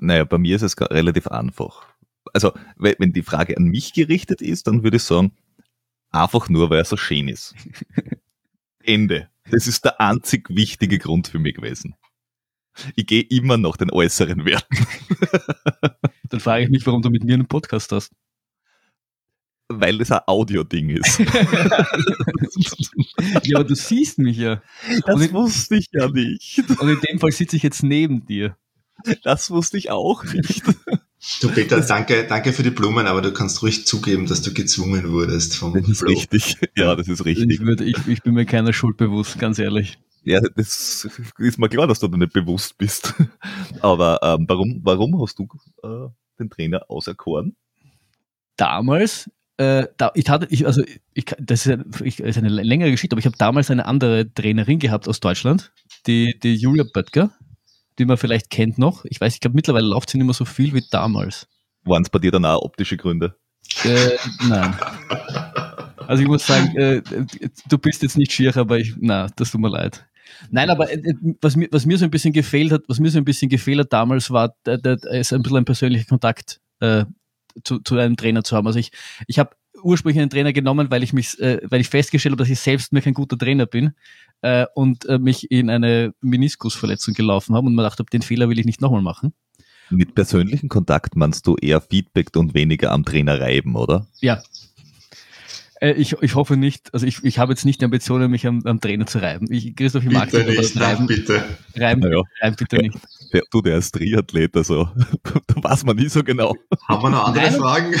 [0.00, 1.86] Naja, bei mir ist es relativ einfach.
[2.32, 5.32] Also, wenn die Frage an mich gerichtet ist, dann würde ich sagen,
[6.10, 7.54] einfach nur, weil er so schön ist.
[8.82, 9.28] Ende.
[9.50, 11.94] Das ist der einzig wichtige Grund für mich gewesen.
[12.94, 14.86] Ich gehe immer nach den äußeren Werten.
[16.28, 18.12] Dann frage ich mich, warum du mit mir einen Podcast hast
[19.68, 21.18] weil es ein Audio-Ding ist.
[23.44, 24.62] ja, aber du siehst mich ja.
[25.06, 26.62] Das in, wusste ich ja nicht.
[26.80, 28.56] Und in dem Fall sitze ich jetzt neben dir.
[29.22, 30.62] Das wusste ich auch nicht.
[31.40, 35.10] Du Peter, danke, danke für die Blumen, aber du kannst ruhig zugeben, dass du gezwungen
[35.10, 36.56] wurdest vom Das ist richtig.
[36.76, 37.50] Ja, das ist richtig.
[37.50, 39.98] Ich, würde, ich, ich bin mir keiner Schuld bewusst, ganz ehrlich.
[40.22, 41.06] Ja, das
[41.38, 43.14] ist mir klar, dass du da nicht bewusst bist.
[43.80, 45.48] Aber ähm, warum, warum hast du
[45.82, 47.56] äh, den Trainer auserkoren?
[48.56, 50.82] Damals äh, da, ich hatte, ich, also
[51.14, 54.78] ich, das ist, ich, ist eine längere Geschichte, aber ich habe damals eine andere Trainerin
[54.78, 55.72] gehabt aus Deutschland,
[56.06, 57.30] die, die Julia Böttger,
[57.98, 59.04] die man vielleicht kennt noch.
[59.06, 61.46] Ich weiß, ich glaube mittlerweile läuft sie nicht mehr so viel wie damals.
[61.84, 63.36] Waren es bei dir dann auch optische Gründe?
[63.84, 64.16] Äh,
[64.48, 64.76] nein.
[66.06, 67.02] Also ich muss sagen, äh,
[67.68, 70.06] du bist jetzt nicht schier, aber ich, na, das tut mir leid.
[70.50, 73.18] Nein, aber äh, was, mir, was mir so ein bisschen gefehlt hat, was mir so
[73.18, 77.04] ein bisschen gefehlt hat damals, war, da, da ist ein bisschen ein persönlicher Kontakt äh,
[77.64, 78.66] zu, zu einem Trainer zu haben.
[78.66, 78.92] Also ich,
[79.26, 79.50] ich habe
[79.82, 82.92] ursprünglich einen Trainer genommen, weil ich mich, äh, weil ich festgestellt habe, dass ich selbst
[82.92, 83.92] mir kein guter Trainer bin
[84.42, 88.48] äh, und äh, mich in eine Meniskusverletzung gelaufen habe und mir gedacht habe, den Fehler
[88.48, 89.32] will ich nicht nochmal machen.
[89.88, 94.06] Mit persönlichen Kontakt meinst du eher Feedback und weniger am Trainer reiben, oder?
[94.20, 94.42] Ja,
[95.80, 98.62] äh, ich, ich hoffe nicht, also ich, ich habe jetzt nicht die Ambitionen, mich am,
[98.64, 99.46] am Trainer zu reiben.
[99.50, 101.06] Ich, Christoph, ich mag bitte nicht, reiben.
[101.06, 101.44] bitte.
[101.76, 102.22] Reiben, ja.
[102.40, 102.98] reiben bitte nicht.
[103.32, 104.88] Der, du, der ist Triathlet, also
[105.22, 106.54] da weiß man nie so genau.
[106.88, 107.54] Haben wir noch andere Nein.
[107.54, 107.92] Fragen?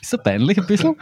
[0.00, 0.96] Ist das peinlich ein bisschen?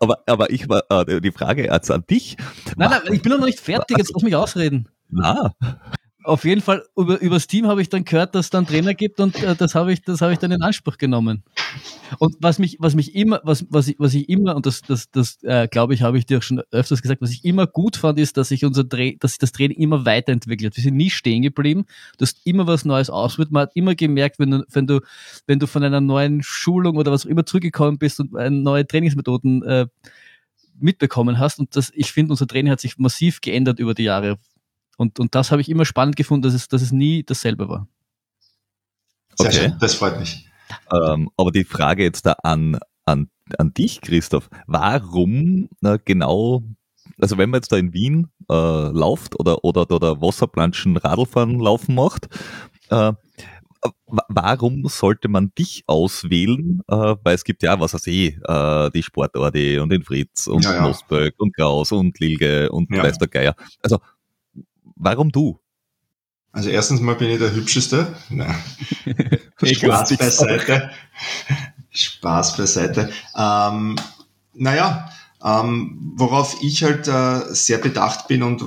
[0.00, 2.36] Aber, aber ich war, äh, die Frage jetzt an dich.
[2.76, 4.88] Nein, nein, ich bin noch nicht fertig, jetzt lass mich ausreden.
[5.08, 5.54] Na
[6.24, 9.20] auf jeden Fall über, übers Team habe ich dann gehört, dass es dann Trainer gibt
[9.20, 11.42] und äh, das habe ich, habe ich dann in Anspruch genommen.
[12.18, 15.10] Und was mich, was mich immer, was, was ich, was ich immer, und das, das,
[15.10, 17.96] das äh, glaube ich, habe ich dir auch schon öfters gesagt, was ich immer gut
[17.96, 20.76] fand, ist, dass sich unser Dreh, dass sich das Training immer weiterentwickelt.
[20.76, 21.84] Wir sind nie stehen geblieben.
[22.18, 23.52] Du hast immer was Neues ausprobiert.
[23.52, 25.00] Man hat immer gemerkt, wenn du, wenn du,
[25.46, 28.86] wenn du von einer neuen Schulung oder was auch immer zurückgekommen bist und äh, neue
[28.86, 29.86] Trainingsmethoden äh,
[30.78, 31.58] mitbekommen hast.
[31.58, 34.38] Und das, ich finde, unser Training hat sich massiv geändert über die Jahre
[34.96, 37.88] und, und das habe ich immer spannend gefunden, dass es, dass es nie dasselbe war.
[39.36, 39.56] Sehr okay.
[39.56, 40.46] schön, das freut mich.
[40.92, 43.28] Ähm, aber die Frage jetzt da an, an,
[43.58, 46.62] an dich, Christoph, warum na, genau,
[47.18, 51.94] also wenn man jetzt da in Wien äh, lauft oder, oder, oder Wasserplanschen, Radlfahren laufen
[51.94, 52.28] macht,
[52.90, 53.12] äh,
[54.28, 56.82] warum sollte man dich auswählen?
[56.88, 60.64] Äh, weil es gibt ja, was weiß ich, äh, die Sportordi und den Fritz und
[60.64, 60.82] ja, ja.
[60.82, 63.02] Mosberg und Kraus und Lilge und ja.
[63.02, 63.54] weiß der Geier.
[63.82, 63.98] Also,
[65.02, 65.58] warum du?
[66.52, 68.14] Also erstens mal bin ich der Hübscheste.
[68.30, 68.54] Nein.
[69.62, 70.90] Spaß beiseite.
[71.90, 73.10] Spaß beiseite.
[73.36, 73.96] Ähm,
[74.54, 75.08] naja,
[75.42, 78.62] ähm, worauf ich halt äh, sehr bedacht bin und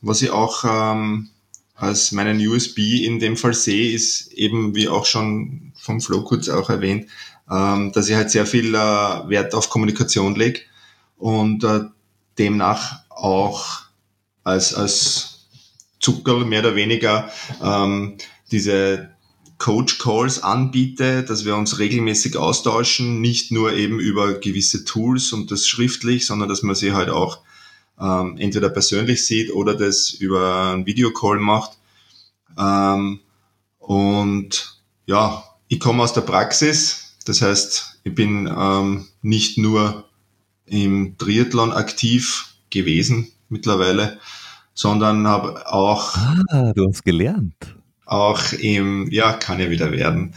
[0.00, 1.30] was ich auch ähm,
[1.74, 6.48] als meinen USB in dem Fall sehe, ist eben, wie auch schon vom Flo kurz
[6.48, 7.06] auch erwähnt,
[7.50, 10.60] ähm, dass ich halt sehr viel äh, Wert auf Kommunikation lege
[11.16, 11.80] und äh,
[12.38, 13.82] demnach auch
[14.44, 15.35] als, als
[16.06, 17.28] Zucker mehr oder weniger
[17.60, 18.14] ähm,
[18.52, 19.10] diese
[19.58, 25.50] Coach Calls anbiete, dass wir uns regelmäßig austauschen, nicht nur eben über gewisse Tools und
[25.50, 27.40] das schriftlich, sondern dass man sie halt auch
[27.98, 31.72] ähm, entweder persönlich sieht oder das über einen Videocall macht.
[32.56, 33.18] Ähm,
[33.78, 40.08] und ja, ich komme aus der Praxis, das heißt, ich bin ähm, nicht nur
[40.66, 44.20] im Triathlon aktiv gewesen mittlerweile,
[44.76, 46.16] sondern habe auch.
[46.16, 47.56] Ah, du hast gelernt.
[48.04, 50.36] Auch im, ja, kann ja wieder werden.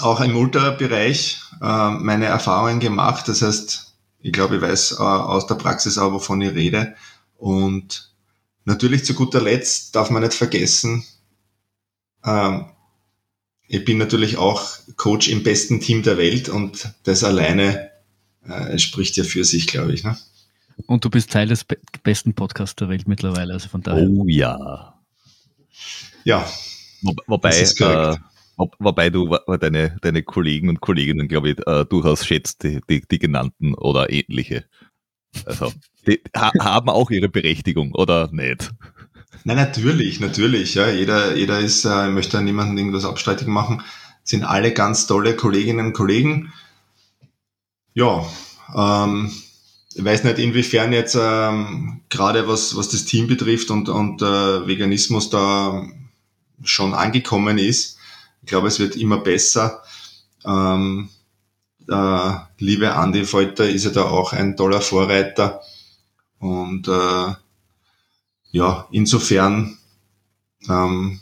[0.00, 3.28] Auch im Ultrabereich äh, meine Erfahrungen gemacht.
[3.28, 6.94] Das heißt, ich glaube, ich weiß äh, aus der Praxis auch, wovon ich rede.
[7.38, 8.12] Und
[8.64, 11.04] natürlich zu guter Letzt darf man nicht vergessen,
[12.24, 12.66] ähm,
[13.68, 14.64] ich bin natürlich auch
[14.96, 17.90] Coach im besten Team der Welt und das alleine
[18.46, 20.04] äh, spricht ja für sich, glaube ich.
[20.04, 20.16] Ne?
[20.86, 24.08] Und du bist Teil des be besten Podcasts der Welt mittlerweile, also von daher.
[24.08, 24.94] Oh ja.
[26.24, 26.46] Ja.
[27.02, 28.16] Wo, wobei, äh,
[28.78, 33.18] Wobei du deine, deine Kollegen und Kolleginnen, glaube ich, äh, durchaus schätzt, die, die, die
[33.20, 34.64] genannten oder ähnliche.
[35.44, 35.72] Also,
[36.06, 38.72] die ha haben auch ihre Berechtigung, oder nicht?
[39.44, 40.74] Nein, natürlich, natürlich.
[40.74, 40.90] Ja.
[40.90, 43.82] Jeder, jeder ist, äh, möchte niemanden irgendwas abstreitig machen.
[44.24, 46.52] Sind alle ganz tolle Kolleginnen und Kollegen.
[47.94, 48.26] Ja,
[48.74, 49.30] ähm,
[49.94, 54.66] ich weiß nicht, inwiefern jetzt ähm, gerade was, was das Team betrifft und, und äh,
[54.66, 55.86] Veganismus da
[56.62, 57.98] schon angekommen ist.
[58.42, 59.82] Ich glaube, es wird immer besser.
[60.44, 61.08] Ähm,
[61.88, 65.62] der liebe Andy Folter ist ja da auch ein toller Vorreiter.
[66.38, 67.32] Und äh,
[68.50, 69.78] ja, insofern
[70.68, 71.20] ähm,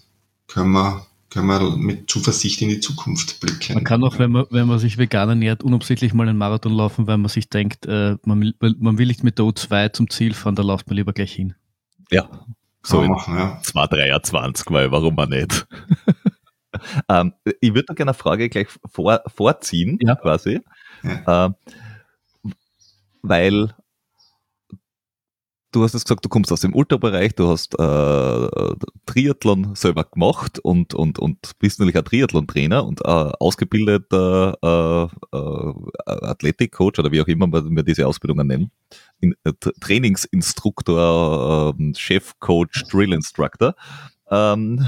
[0.49, 3.75] können wir können wir mit Zuversicht in die Zukunft blicken.
[3.75, 7.07] Man kann auch, wenn man, wenn man sich vegan ernährt, unabsichtlich mal einen Marathon laufen,
[7.07, 10.55] weil man sich denkt, äh, man, man will nicht mit der O2 zum Ziel fahren,
[10.55, 11.55] da läuft man lieber gleich hin.
[12.11, 12.29] Ja,
[12.83, 13.61] so machen, ja.
[13.63, 15.67] 223, weil warum man nicht?
[17.09, 20.15] Ähm, ich würde da gerne eine Frage gleich vor, vorziehen, ja.
[20.15, 20.61] quasi.
[21.03, 21.47] Ja.
[21.47, 21.51] Äh,
[23.23, 23.75] weil
[25.77, 28.49] du hast es gesagt, du kommst aus dem Ultrabereich, du hast äh,
[29.05, 35.75] Triathlon selber gemacht und, und, und bist natürlich ein Triathlon-Trainer und äh, ausgebildeter äh, äh,
[36.07, 38.71] Athletikcoach oder wie auch immer wir diese Ausbildungen nennen.
[39.21, 43.75] In, äh, Trainingsinstruktor, äh, Chefcoach, Drill Instructor.
[44.31, 44.87] Ähm,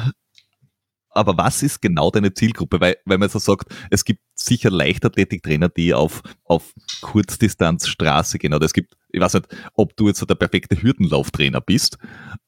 [1.10, 2.80] aber was ist genau deine Zielgruppe?
[2.80, 8.54] Weil, weil man so sagt, es gibt sicher Leichtathletiktrainer, die auf, auf Kurzdistanz Straße gehen.
[8.54, 11.98] Oder es gibt, ich weiß nicht, ob du jetzt so der perfekte Hürdenlauftrainer bist,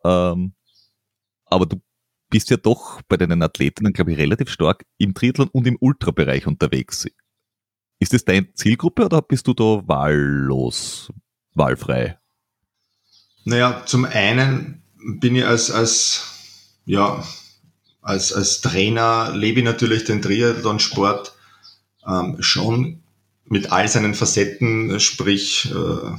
[0.04, 0.54] ähm,
[1.46, 1.80] aber du
[2.30, 6.46] bist ja doch bei deinen Athletinnen, glaube ich, relativ stark im Triathlon und im Ultrabereich
[6.46, 7.06] unterwegs.
[7.98, 11.12] Ist das deine Zielgruppe oder bist du da wahllos,
[11.54, 12.18] wahlfrei?
[13.44, 14.82] Naja, zum einen
[15.18, 17.22] bin ich als, als ja,
[18.10, 21.32] als, als Trainer lebe ich natürlich den Triathlon-Sport
[22.06, 23.02] ähm, schon
[23.44, 26.10] mit all seinen Facetten, sprich äh,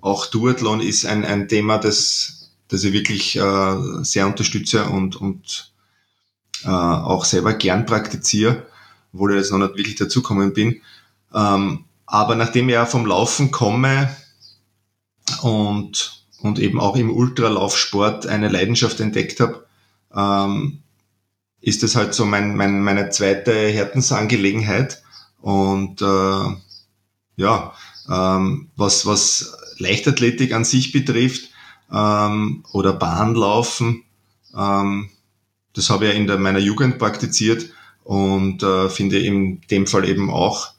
[0.00, 5.72] auch Duathlon ist ein, ein Thema, das, das ich wirklich äh, sehr unterstütze und, und
[6.64, 8.66] äh, auch selber gern praktiziere,
[9.12, 10.80] obwohl ich jetzt noch nicht wirklich dazukommen bin.
[11.34, 14.14] Ähm, aber nachdem ich ja vom Laufen komme
[15.42, 19.66] und, und eben auch im Ultralaufsport eine Leidenschaft entdeckt habe,
[20.14, 20.82] ähm,
[21.62, 25.02] ist das halt so mein, mein, meine zweite Herzensangelegenheit.
[25.40, 26.44] Und äh,
[27.36, 27.72] ja,
[28.10, 31.50] ähm, was, was Leichtathletik an sich betrifft
[31.90, 34.02] ähm, oder Bahnlaufen,
[34.56, 35.08] ähm,
[35.72, 37.70] das habe ich ja in der, meiner Jugend praktiziert
[38.04, 40.72] und äh, finde in dem Fall eben auch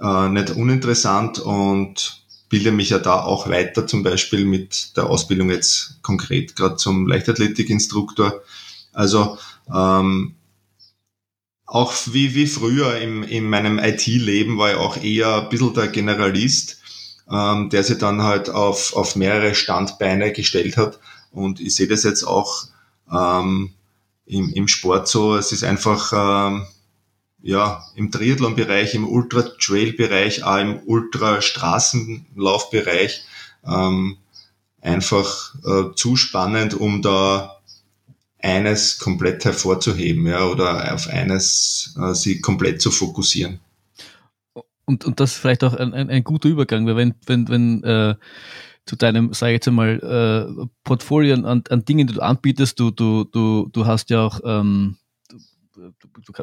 [0.00, 5.50] äh, nicht uninteressant und bilde mich ja da auch weiter, zum Beispiel mit der Ausbildung
[5.50, 8.40] jetzt konkret gerade zum Leichtathletikinstruktor.
[8.92, 10.36] Also ähm,
[11.66, 15.88] auch wie, wie früher im, in meinem IT-Leben war ich auch eher ein bisschen der
[15.88, 16.82] Generalist,
[17.30, 20.98] ähm, der sich dann halt auf, auf mehrere Standbeine gestellt hat.
[21.30, 22.66] Und ich sehe das jetzt auch
[23.10, 23.72] ähm,
[24.26, 25.34] im, im Sport so.
[25.36, 26.66] Es ist einfach ähm,
[27.40, 33.24] ja im Triathlon-Bereich, im Ultra-Trail-Bereich, auch im Ultra-Straßenlauf-Bereich
[33.66, 34.18] ähm,
[34.82, 37.61] einfach äh, zu spannend, um da
[38.42, 43.60] eines komplett hervorzuheben, ja, oder auf eines äh, sie komplett zu fokussieren.
[44.84, 47.84] Und, und das ist vielleicht auch ein, ein, ein guter Übergang, weil wenn, wenn, wenn
[47.84, 48.14] äh,
[48.84, 49.98] zu deinem, sage ich jetzt einmal,
[50.58, 54.40] äh, Portfolio an, an Dingen, die du anbietest, du, du, du, du hast ja auch
[54.44, 54.96] ähm,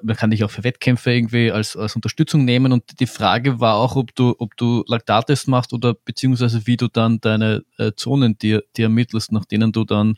[0.01, 2.71] man kann dich auch für Wettkämpfe irgendwie als, als Unterstützung nehmen.
[2.71, 6.87] Und die Frage war auch, ob du, ob du Laktattests machst oder beziehungsweise wie du
[6.87, 10.17] dann deine äh, Zonen dir, dir ermittelst, nach denen du dann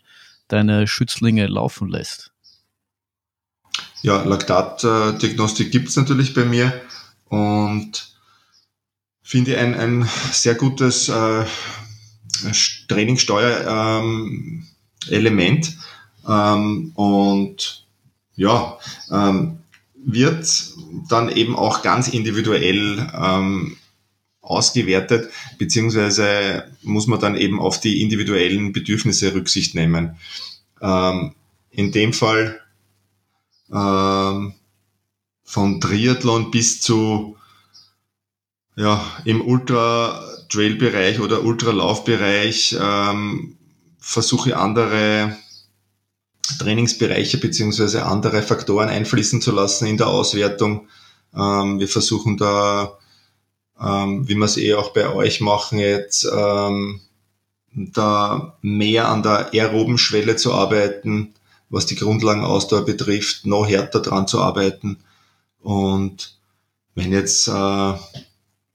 [0.51, 2.31] deine Schützlinge laufen lässt.
[4.01, 6.73] Ja, Laktatdiagnostik gibt es natürlich bei mir
[7.25, 8.15] und
[9.21, 11.45] finde ein, ein sehr gutes äh,
[12.87, 15.77] Trainingssteuerelement.
[16.27, 17.85] Ähm, und
[18.35, 18.77] ja,
[19.11, 19.59] ähm,
[20.03, 20.47] wird
[21.09, 23.77] dann eben auch ganz individuell ähm,
[24.41, 30.17] ausgewertet, beziehungsweise muss man dann eben auf die individuellen Bedürfnisse Rücksicht nehmen.
[30.81, 31.35] Ähm,
[31.69, 32.59] in dem Fall
[33.71, 34.53] ähm,
[35.43, 37.37] von Triathlon bis zu
[38.75, 43.57] ja, im Ultra-Trail-Bereich oder Ultralaufbereich ähm,
[43.99, 45.37] versuche andere
[46.57, 50.87] Trainingsbereiche beziehungsweise andere Faktoren einfließen zu lassen in der Auswertung.
[51.35, 52.97] Ähm, wir versuchen da,
[53.81, 57.01] ähm, wie wir es eh auch bei euch machen jetzt, ähm,
[57.73, 61.33] da mehr an der aeroben Schwelle zu arbeiten,
[61.69, 64.97] was die Grundlagenausdauer betrifft, noch härter dran zu arbeiten.
[65.61, 66.37] Und
[66.95, 67.93] wenn jetzt äh,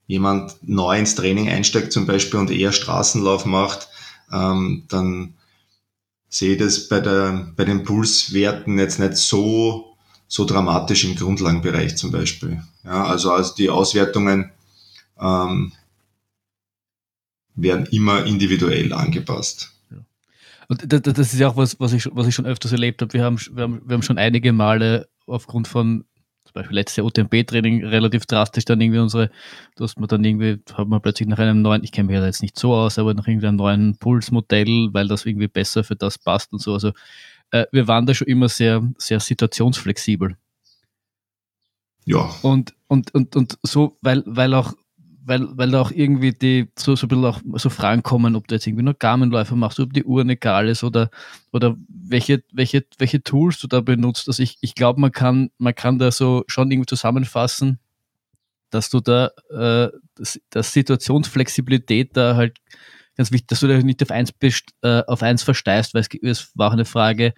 [0.07, 3.87] jemand neu ins Training einsteigt zum Beispiel und eher Straßenlauf macht,
[4.33, 5.35] ähm, dann
[6.27, 9.95] sehe ich das bei, der, bei den Pulswerten jetzt nicht so,
[10.27, 12.63] so dramatisch im Grundlagenbereich zum Beispiel.
[12.83, 14.51] Ja, also, also die Auswertungen
[15.19, 15.73] ähm,
[17.55, 19.73] werden immer individuell angepasst.
[20.69, 23.13] Und das ist ja auch was, was ich, was ich schon öfters erlebt habe.
[23.13, 26.03] Wir haben, wir haben, wir haben schon einige Male aufgrund von
[26.43, 29.29] zum Beispiel letztes Jahr UTMB-Training relativ drastisch dann irgendwie unsere,
[29.75, 32.41] dass man dann irgendwie, hat man plötzlich nach einem neuen, ich kenne mich ja jetzt
[32.41, 36.53] nicht so aus, aber nach irgendeinem neuen Pulsmodell, weil das irgendwie besser für das passt
[36.53, 36.73] und so.
[36.73, 36.91] Also
[37.51, 40.37] äh, wir waren da schon immer sehr, sehr situationsflexibel.
[42.05, 42.33] Ja.
[42.41, 44.73] Und, und, und, und so, weil, weil auch
[45.27, 48.47] weil, weil da auch irgendwie die so, so ein bisschen auch so Fragen kommen, ob
[48.47, 51.09] du jetzt irgendwie nur Garmenläufer machst, ob die Uhren egal ist oder,
[51.51, 54.29] oder welche, welche, welche Tools du da benutzt.
[54.29, 57.79] Also ich, ich glaube, man kann, man kann da so schon irgendwie zusammenfassen,
[58.69, 62.59] dass du da, äh, das, das Situationsflexibilität da halt
[63.17, 66.07] ganz wichtig, dass du da nicht auf eins, bist, äh, auf eins versteißt, weil es,
[66.21, 67.33] es war auch eine Frage,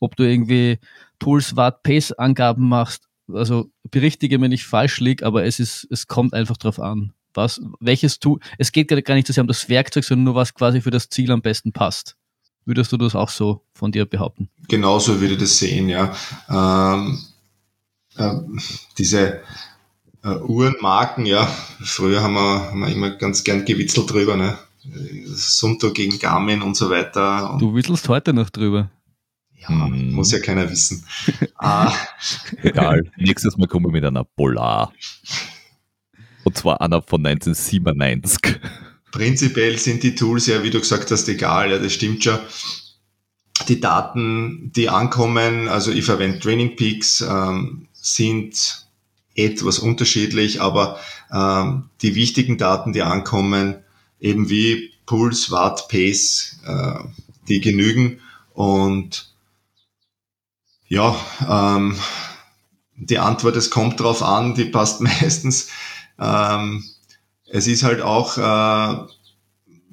[0.00, 0.78] ob du irgendwie
[1.18, 3.06] Tools, Watt, Pace Angaben machst.
[3.30, 7.60] Also berichtige mir nicht falsch lieg, aber es ist, es kommt einfach drauf an was,
[7.80, 10.80] welches Tool, es geht gar nicht so sehr um das Werkzeug, sondern nur was quasi
[10.80, 12.16] für das Ziel am besten passt.
[12.66, 14.48] Würdest du das auch so von dir behaupten?
[14.68, 16.14] Genauso würde ich das sehen, ja.
[16.48, 17.18] Ähm,
[18.16, 18.34] äh,
[18.96, 19.42] diese
[20.22, 21.46] äh, Uhrenmarken, ja,
[21.82, 24.58] früher haben wir, haben wir immer ganz gern gewitzelt drüber, ne?
[25.26, 27.52] Sunto gegen Garmin und so weiter.
[27.52, 28.90] Und du witzelst heute noch drüber.
[29.56, 30.12] Ja, hm.
[30.12, 31.04] muss ja keiner wissen.
[31.58, 31.92] ah.
[32.62, 34.92] Egal, nächstes Mal kommen wir mit einer Polar.
[36.44, 38.60] Und zwar einer von 1997.
[39.10, 42.38] Prinzipiell sind die Tools ja, wie du gesagt hast, egal, ja, das stimmt schon.
[43.68, 48.86] Die Daten, die ankommen, also ich verwende Training Peaks, ähm, sind
[49.36, 50.98] etwas unterschiedlich, aber
[51.32, 53.76] ähm, die wichtigen Daten, die ankommen,
[54.20, 56.98] eben wie Puls, Watt, Pace, äh,
[57.48, 58.20] die genügen
[58.52, 59.32] und
[60.88, 61.16] ja,
[61.48, 61.96] ähm,
[62.96, 65.68] die Antwort, es kommt drauf an, die passt meistens
[66.18, 66.84] ähm,
[67.46, 69.06] es ist halt auch äh,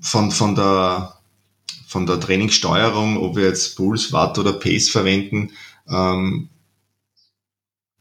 [0.02, 1.16] von, von, der,
[1.88, 5.52] von der Trainingssteuerung, ob wir jetzt Puls, Watt oder Pace verwenden,
[5.88, 6.50] ähm,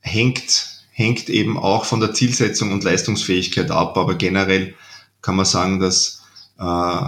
[0.01, 3.97] hängt, hängt eben auch von der Zielsetzung und Leistungsfähigkeit ab.
[3.97, 4.75] Aber generell
[5.21, 6.23] kann man sagen, dass
[6.59, 7.03] äh,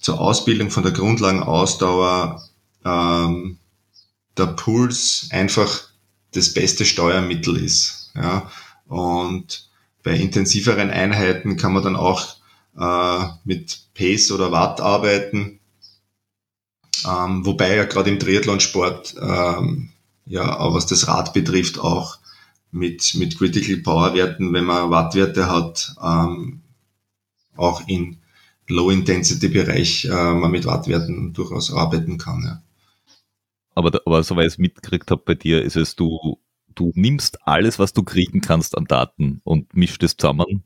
[0.00, 2.42] zur Ausbildung von der Grundlagenausdauer
[2.84, 3.58] ähm,
[4.36, 5.88] der Puls einfach
[6.32, 8.12] das beste Steuermittel ist.
[8.14, 8.50] Ja?
[8.86, 9.67] Und
[10.08, 12.36] bei intensiveren Einheiten kann man dann auch
[12.78, 15.60] äh, mit Pace oder Watt arbeiten,
[17.06, 19.90] ähm, wobei ja gerade im Triathlonsport ähm,
[20.24, 22.18] ja, auch was das Rad betrifft, auch
[22.70, 26.62] mit, mit Critical Power Werten, wenn man Wattwerte hat, ähm,
[27.56, 28.16] auch in
[28.66, 32.44] Low-Intensity-Bereich äh, man mit Wattwerten durchaus arbeiten kann.
[32.44, 32.62] Ja.
[33.74, 36.38] aber, aber so weil ich es mitgekriegt habe bei dir, ist es, du,
[36.78, 40.62] du nimmst alles, was du kriegen kannst an Daten und mischst es zusammen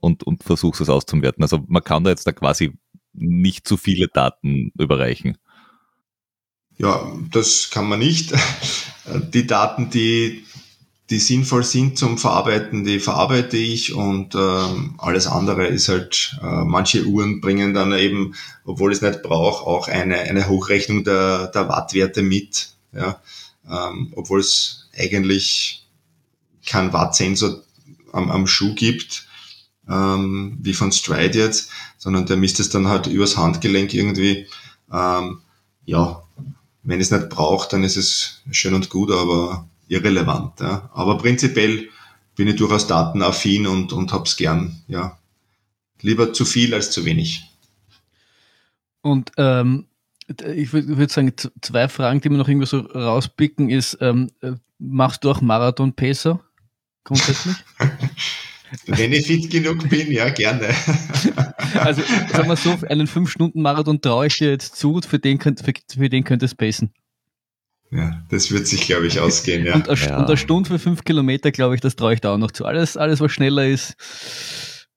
[0.00, 1.42] und, und versuchst es auszuwerten.
[1.42, 2.72] Also man kann da jetzt da quasi
[3.12, 5.38] nicht zu viele Daten überreichen.
[6.78, 8.34] Ja, das kann man nicht.
[9.32, 10.44] Die Daten, die,
[11.10, 16.64] die sinnvoll sind zum Verarbeiten, die verarbeite ich und ähm, alles andere ist halt, äh,
[16.64, 21.48] manche Uhren bringen dann eben, obwohl ich es nicht brauche, auch eine, eine Hochrechnung der,
[21.48, 22.70] der Wattwerte mit.
[22.92, 23.20] Ja,
[23.70, 25.86] ähm, obwohl es eigentlich
[26.66, 27.62] kein Wattsensor
[28.12, 29.26] am, am Schuh gibt,
[29.88, 34.46] ähm, wie von Stride jetzt, sondern der misst es dann halt übers Handgelenk irgendwie.
[34.92, 35.40] Ähm,
[35.84, 36.22] ja,
[36.82, 40.60] wenn es nicht brauche, dann ist es schön und gut, aber irrelevant.
[40.60, 40.90] Ja.
[40.94, 41.88] Aber prinzipiell
[42.34, 44.82] bin ich durchaus datenaffin und, und hab's gern.
[44.88, 45.18] Ja.
[46.00, 47.42] Lieber zu viel als zu wenig.
[49.02, 49.86] Und ähm,
[50.54, 54.52] ich würde würd sagen, zwei Fragen, die wir noch irgendwie so rauspicken, ist, ähm, äh,
[54.82, 56.40] machst du auch Marathon-Pacer
[57.04, 57.56] grundsätzlich?
[58.86, 60.68] Wenn ich fit genug bin, ja, gerne.
[61.74, 65.72] Also, sagen wir so, einen 5-Stunden-Marathon traue ich dir jetzt zu, für den, könnt, für,
[65.90, 66.92] für den könntest du pacen.
[67.90, 69.74] Ja, das wird sich, glaube ich, ausgehen, ja.
[69.74, 70.18] Und eine, ja.
[70.18, 72.66] und eine Stunde für 5 Kilometer, glaube ich, das traue ich da auch noch zu.
[72.66, 73.96] Alles, alles was schneller ist,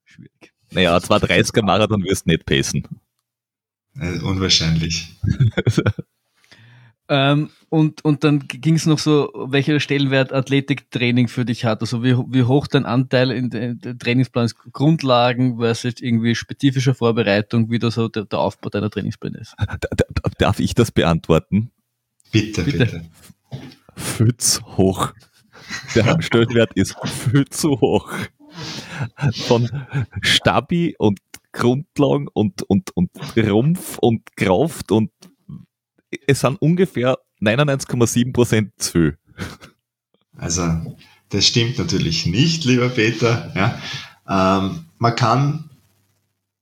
[0.03, 0.51] schwierig.
[0.71, 2.85] Naja, 230er Marathon wirst du nicht pacen.
[3.97, 5.15] Äh, unwahrscheinlich.
[7.07, 11.81] ähm, und, und dann ging es noch so, welcher Stellenwert Athletiktraining für dich hat.
[11.81, 17.69] Also wie, wie hoch dein Anteil in den Trainingsplan ist, Grundlagen versus irgendwie spezifische Vorbereitung,
[17.69, 19.55] wie da so der, der Aufbau deiner Trainingspläne ist.
[20.39, 21.71] Darf ich das beantworten?
[22.31, 22.77] Bitte, bitte.
[22.79, 23.01] bitte.
[23.95, 25.13] Viel zu hoch.
[25.93, 28.11] Der Stellenwert ist viel zu hoch.
[29.47, 29.69] Von
[30.21, 31.19] Stabi und
[31.51, 35.11] Grundlagen und, und, und Rumpf und Kraft und
[36.27, 39.17] es sind ungefähr 99,7 Prozent zu viel.
[40.37, 40.95] Also,
[41.29, 43.51] das stimmt natürlich nicht, lieber Peter.
[43.55, 44.59] Ja.
[44.59, 45.69] Ähm, man kann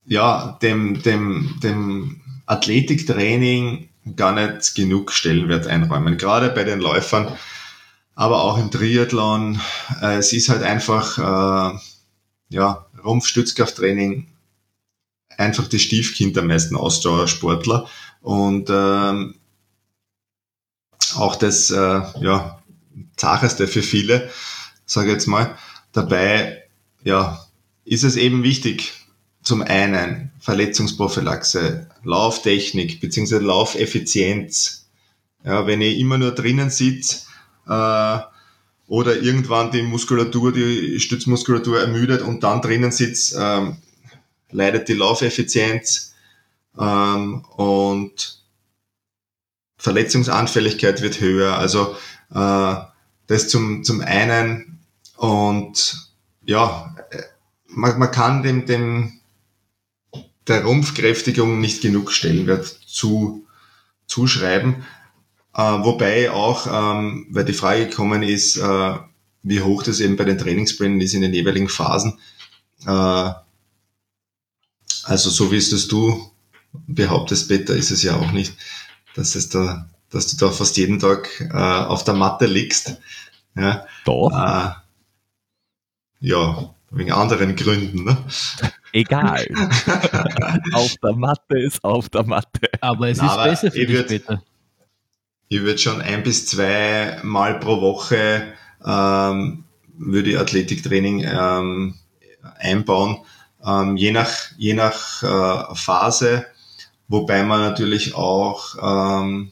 [0.06, 7.28] ja dem, dem, dem Athletiktraining gar nicht genug Stellenwert einräumen, gerade bei den Läufern,
[8.16, 9.60] aber auch im Triathlon.
[10.02, 11.78] Äh, es ist halt einfach äh,
[12.50, 14.28] ja, Rumpf-Stützkrafttraining
[15.38, 17.88] einfach das Stiefkind der meisten Ausdauersportler
[18.22, 19.36] und ähm,
[21.18, 22.62] auch das äh, ja,
[23.16, 24.30] Zacheste für viele,
[24.86, 25.58] sage ich jetzt mal.
[25.92, 26.64] Dabei
[27.04, 27.46] ja,
[27.86, 28.94] ist es eben wichtig,
[29.42, 33.38] zum einen Verletzungsprophylaxe, Lauftechnik bzw.
[33.40, 34.88] Laufeffizienz.
[35.44, 37.26] Ja, wenn ich immer nur drinnen sitze
[37.68, 38.20] äh,
[38.88, 43.78] oder irgendwann die Muskulatur, die Stützmuskulatur ermüdet und dann drinnen sitze, ähm,
[44.52, 46.14] leidet die Laufeffizienz
[46.80, 48.43] ähm, und
[49.84, 51.58] Verletzungsanfälligkeit wird höher.
[51.58, 51.96] Also
[52.34, 52.76] äh,
[53.28, 54.80] das zum, zum einen
[55.18, 56.10] und
[56.46, 56.96] ja,
[57.68, 59.20] man, man kann dem, dem
[60.48, 63.46] der Rumpfkräftigung nicht genug Stellenwert zu,
[64.08, 64.86] zuschreiben.
[65.54, 68.96] Äh, wobei auch, ähm, weil die Frage gekommen ist, äh,
[69.44, 72.20] wie hoch das eben bei den Trainingsplänen ist in den jeweiligen Phasen.
[72.86, 73.34] Äh,
[75.04, 76.32] also so wie es das du
[76.88, 78.54] behauptest, Peter, ist es ja auch nicht,
[79.16, 82.98] dass es da, dass du da fast jeden Tag äh, auf der Matte liegst.
[83.56, 84.32] Ja, Doch.
[84.32, 84.72] Äh,
[86.20, 88.06] ja, wegen anderen Gründen.
[88.06, 88.18] Ne?
[88.92, 89.48] Egal.
[90.74, 92.70] auf der Matte ist auf der Matte.
[92.82, 94.44] Aber es Na, ist besser für dich später.
[95.50, 98.54] Ich würde schon ein bis zwei Mal pro Woche
[98.86, 99.66] ähm,
[99.98, 101.96] würde ich Athletiktraining ähm,
[102.58, 103.20] einbauen,
[103.66, 106.46] ähm, je nach, je nach äh, Phase,
[107.14, 109.52] wobei man natürlich auch ähm,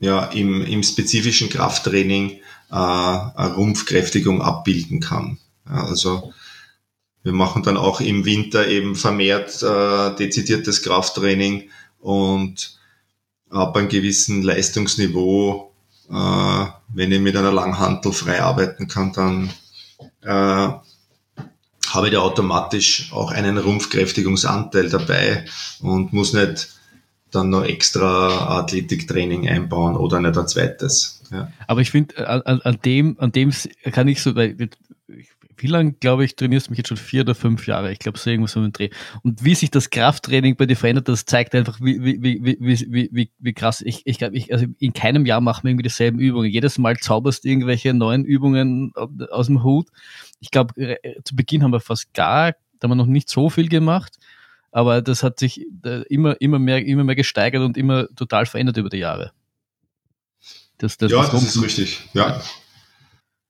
[0.00, 5.36] ja, im, im spezifischen Krafttraining äh, eine Rumpfkräftigung abbilden kann.
[5.68, 6.32] Ja, also
[7.22, 11.68] wir machen dann auch im Winter eben vermehrt äh, dezidiertes Krafttraining
[12.00, 12.78] und
[13.50, 15.74] ab einem gewissen Leistungsniveau,
[16.08, 19.50] äh, wenn ich mit einer Langhantel frei arbeiten kann, dann
[20.22, 20.72] äh,
[21.94, 25.44] habe ich da automatisch auch einen Rumpfkräftigungsanteil dabei
[25.80, 26.76] und muss nicht
[27.30, 31.22] dann noch extra Athletiktraining einbauen oder nicht ein zweites.
[31.30, 31.52] Ja.
[31.66, 33.52] Aber ich finde, an, an, dem, an dem
[33.92, 34.56] kann ich so, weil
[35.58, 37.92] wie lange, glaube ich, trainierst du mich jetzt schon vier oder fünf Jahre?
[37.92, 38.90] Ich glaube, so irgendwas so im Dreh.
[39.22, 43.08] Und wie sich das Krafttraining bei dir verändert, das zeigt einfach, wie, wie, wie, wie,
[43.12, 43.82] wie, wie, krass.
[43.82, 46.50] Ich, ich glaube, ich, also in keinem Jahr machen wir irgendwie dieselben Übungen.
[46.50, 48.92] Jedes Mal zauberst du irgendwelche neuen Übungen
[49.30, 49.88] aus dem Hut.
[50.40, 53.68] Ich glaube, zu Beginn haben wir fast gar, da haben wir noch nicht so viel
[53.68, 54.16] gemacht.
[54.70, 55.64] Aber das hat sich
[56.08, 59.32] immer, immer mehr, immer mehr gesteigert und immer total verändert über die Jahre.
[60.78, 62.00] Das, das, ja, das ist richtig.
[62.12, 62.42] Ja.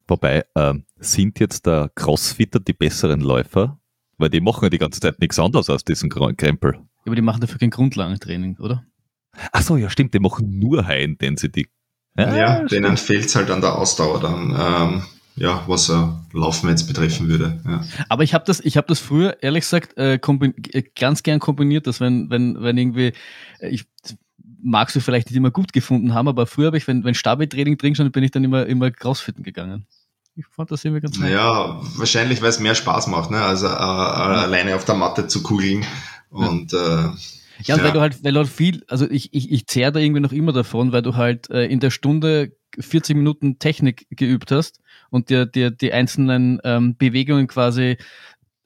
[0.09, 3.79] Wobei, äh, sind jetzt der Crossfitter die besseren Läufer?
[4.19, 6.79] Weil die machen ja die ganze Zeit nichts anderes als diesen Krempel.
[7.05, 8.85] Aber die machen dafür kein Grundlagentraining, oder?
[9.53, 11.69] Ach so, ja, stimmt, die machen nur High Intensity.
[12.17, 14.57] Ja, ja denen fehlt es halt an der Ausdauer dann.
[14.59, 15.03] Ähm,
[15.37, 16.03] ja, was äh,
[16.33, 17.61] Laufen jetzt betreffen würde.
[17.67, 17.85] Ja.
[18.09, 21.87] Aber ich habe das, ich habe das früher ehrlich gesagt äh, äh, ganz gern kombiniert,
[21.87, 23.13] dass wenn, wenn, wenn irgendwie,
[23.59, 23.85] äh, ich
[24.63, 27.77] magst du vielleicht nicht immer gut gefunden haben, aber früher habe ich, wenn, wenn Stabi-Training
[27.77, 29.87] drin stand, bin ich dann immer, immer Crossfitten gegangen.
[30.37, 33.41] Ich fand das irgendwie ganz Naja, wahrscheinlich, weil es mehr Spaß macht, ne?
[33.41, 33.76] Also äh, ja.
[33.76, 35.84] alleine auf der Matte zu kugeln
[36.30, 37.07] und ja.
[37.07, 37.11] äh,
[37.64, 37.84] ja, und ja.
[37.84, 40.32] weil du halt, weil du halt viel, also ich, ich, ich zehr da irgendwie noch
[40.32, 44.80] immer davon, weil du halt äh, in der Stunde 40 Minuten Technik geübt hast
[45.11, 47.97] und dir, dir die einzelnen ähm, Bewegungen quasi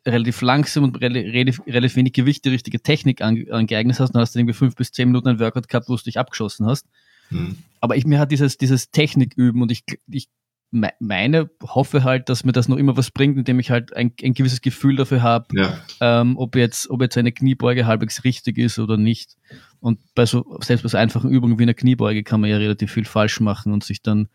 [0.07, 4.39] relativ langsam und relativ, relativ wenig Gewicht die richtige Technik angeeignet hast, dann hast du
[4.39, 6.87] irgendwie fünf bis zehn Minuten ein Workout gehabt, wo du dich abgeschossen hast.
[7.29, 7.59] Mhm.
[7.81, 10.29] Aber ich, mir hat dieses, dieses Techniküben und ich, ich
[10.71, 14.35] meine, hoffe halt, dass mir das noch immer was bringt, indem ich halt ein, ein
[14.35, 15.81] gewisses Gefühl dafür habe, ja.
[16.01, 19.37] ähm, ob jetzt, ob jetzt eine Kniebeuge halbwegs richtig ist oder nicht.
[19.81, 22.93] Und bei so, selbst bei so einfachen Übungen wie einer Kniebeuge kann man ja relativ
[22.93, 24.29] viel falsch machen und sich dann,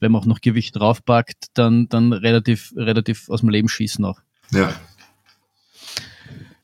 [0.00, 4.20] wenn man auch noch Gewicht draufpackt, dann, dann relativ, relativ aus dem Leben schießen auch.
[4.50, 4.74] Ja.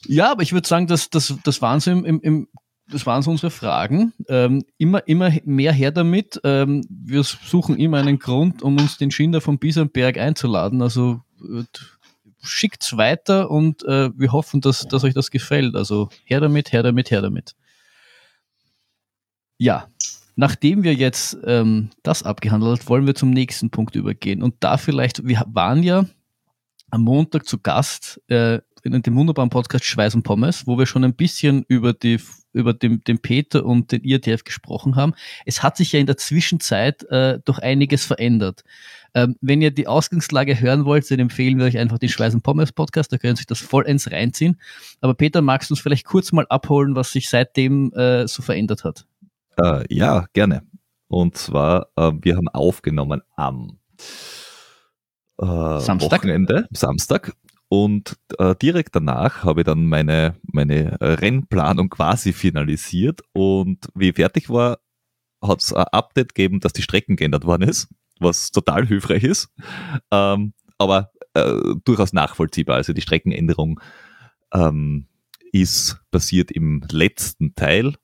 [0.06, 2.48] Ja, aber ich würde sagen, dass das, das waren so im, im, im
[2.90, 4.12] das waren so unsere Fragen.
[4.28, 6.40] Ähm, immer, immer mehr her damit.
[6.44, 10.82] Ähm, wir suchen immer einen Grund, um uns den Schinder vom Biesenberg einzuladen.
[10.82, 11.64] Also äh,
[12.42, 15.74] schickt's weiter und äh, wir hoffen, dass, dass euch das gefällt.
[15.74, 17.54] Also her damit, her damit, her damit.
[19.58, 19.88] Ja,
[20.36, 24.42] nachdem wir jetzt ähm, das abgehandelt haben, wollen wir zum nächsten Punkt übergehen.
[24.42, 26.06] Und da vielleicht, wir waren ja
[26.90, 31.04] am Montag zu Gast äh, in dem wunderbaren Podcast Schweiß und Pommes, wo wir schon
[31.04, 32.20] ein bisschen über die
[32.52, 35.14] über den, den Peter und den IRTF gesprochen haben.
[35.46, 38.64] Es hat sich ja in der Zwischenzeit äh, doch einiges verändert.
[39.14, 42.42] Ähm, wenn ihr die Ausgangslage hören wollt, dann empfehlen wir euch einfach den Schweiß und
[42.42, 44.60] Pommes Podcast, da können sich das vollends reinziehen.
[45.00, 48.84] Aber Peter, magst du uns vielleicht kurz mal abholen, was sich seitdem äh, so verändert
[48.84, 49.06] hat?
[49.60, 50.62] Äh, ja, gerne.
[51.08, 53.78] Und zwar, äh, wir haben aufgenommen am
[55.40, 56.12] äh, Samstag.
[56.12, 57.32] Wochenende, Samstag.
[57.68, 63.20] Und äh, direkt danach habe ich dann meine, meine Rennplanung quasi finalisiert.
[63.32, 64.78] Und wie fertig war,
[65.42, 67.88] hat es ein Update gegeben, dass die Strecken geändert worden ist,
[68.20, 69.52] was total hilfreich ist,
[70.10, 72.76] ähm, aber äh, durchaus nachvollziehbar.
[72.76, 73.80] Also die Streckenänderung
[74.52, 75.06] ähm,
[75.52, 77.94] ist passiert im letzten Teil,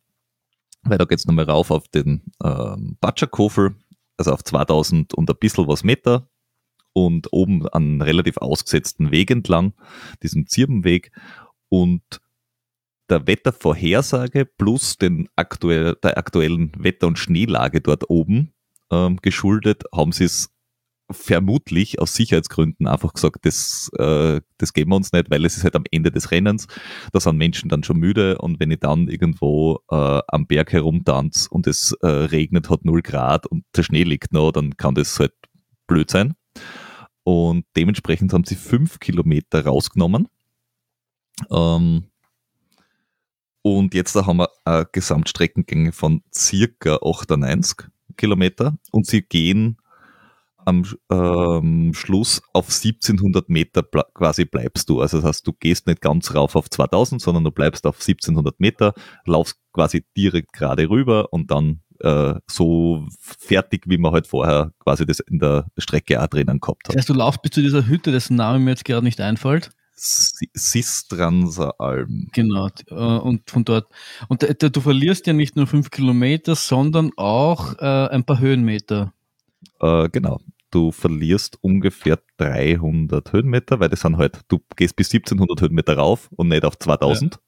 [0.82, 3.74] weil da geht es nochmal rauf auf den ähm, Batschakofel,
[4.16, 6.28] also auf 2000 und ein bisschen was Meter
[6.94, 9.74] und oben an relativ ausgesetzten Weg entlang,
[10.22, 11.12] diesem Zirbenweg
[11.68, 12.02] und
[13.10, 18.54] der Wettervorhersage plus den aktuell, der aktuellen Wetter- und Schneelage dort oben
[18.90, 20.50] ähm, geschuldet, haben sie es
[21.10, 25.64] vermutlich aus Sicherheitsgründen einfach gesagt, das, äh, das geben wir uns nicht, weil es ist
[25.64, 26.66] halt am Ende des Rennens.
[27.12, 31.50] Da sind Menschen dann schon müde und wenn ich dann irgendwo äh, am Berg herumtanze
[31.50, 35.18] und es äh, regnet, hat 0 Grad und der Schnee liegt noch, dann kann das
[35.20, 35.34] halt
[35.86, 36.34] blöd sein.
[37.24, 40.28] Und dementsprechend haben sie fünf Kilometer rausgenommen.
[41.50, 42.04] Ähm,
[43.62, 49.78] und jetzt da haben wir eine Gesamtstreckengänge von circa 98 Kilometer und sie gehen
[50.66, 53.82] am ähm, Schluss auf 1700 Meter
[54.14, 55.00] quasi bleibst du.
[55.00, 58.60] Also das heißt, du gehst nicht ganz rauf auf 2000, sondern du bleibst auf 1700
[58.60, 58.94] Meter,
[59.26, 65.06] laufst quasi direkt gerade rüber und dann äh, so fertig, wie man halt vorher quasi
[65.06, 66.94] das in der Strecke auch drinnen gehabt hat.
[66.94, 69.70] Das heißt, du laufst bis zu dieser Hütte, dessen Name mir jetzt gerade nicht einfällt.
[69.96, 72.28] Sistranser Alm.
[72.32, 73.86] Genau, äh, und von dort.
[74.28, 79.12] Und du verlierst ja nicht nur fünf Kilometer, sondern auch äh, ein paar Höhenmeter.
[79.80, 80.40] Äh, genau.
[80.72, 86.28] Du verlierst ungefähr 300 Höhenmeter, weil das sind halt, du gehst bis 1700 Höhenmeter rauf
[86.34, 87.38] und nicht auf 2000.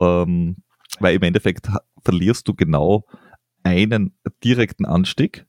[0.00, 0.22] Ja.
[0.22, 0.56] Ähm,
[0.98, 1.68] weil im Endeffekt
[2.02, 3.06] verlierst du genau
[3.70, 4.14] einen
[4.44, 5.46] direkten Anstieg,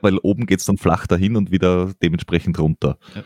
[0.00, 2.98] weil oben geht es dann flach dahin und wieder dementsprechend runter.
[3.14, 3.22] Ja.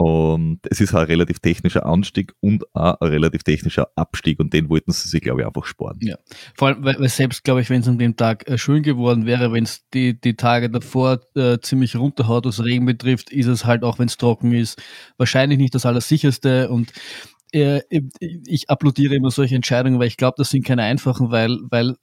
[0.00, 4.70] Und es ist ein relativ technischer Anstieg und auch ein relativ technischer Abstieg und den
[4.70, 5.98] wollten sie sich, glaube ich, einfach sparen.
[6.00, 6.16] Ja,
[6.54, 9.26] vor allem, weil, weil selbst, glaube ich, wenn es an dem Tag äh, schön geworden
[9.26, 13.66] wäre, wenn es die, die Tage davor äh, ziemlich runterhaut, was Regen betrifft, ist es
[13.66, 14.82] halt auch, wenn es trocken ist,
[15.18, 16.94] wahrscheinlich nicht das Allersicherste und
[17.52, 17.82] äh,
[18.20, 21.96] ich applaudiere immer solche Entscheidungen, weil ich glaube, das sind keine einfachen, weil, weil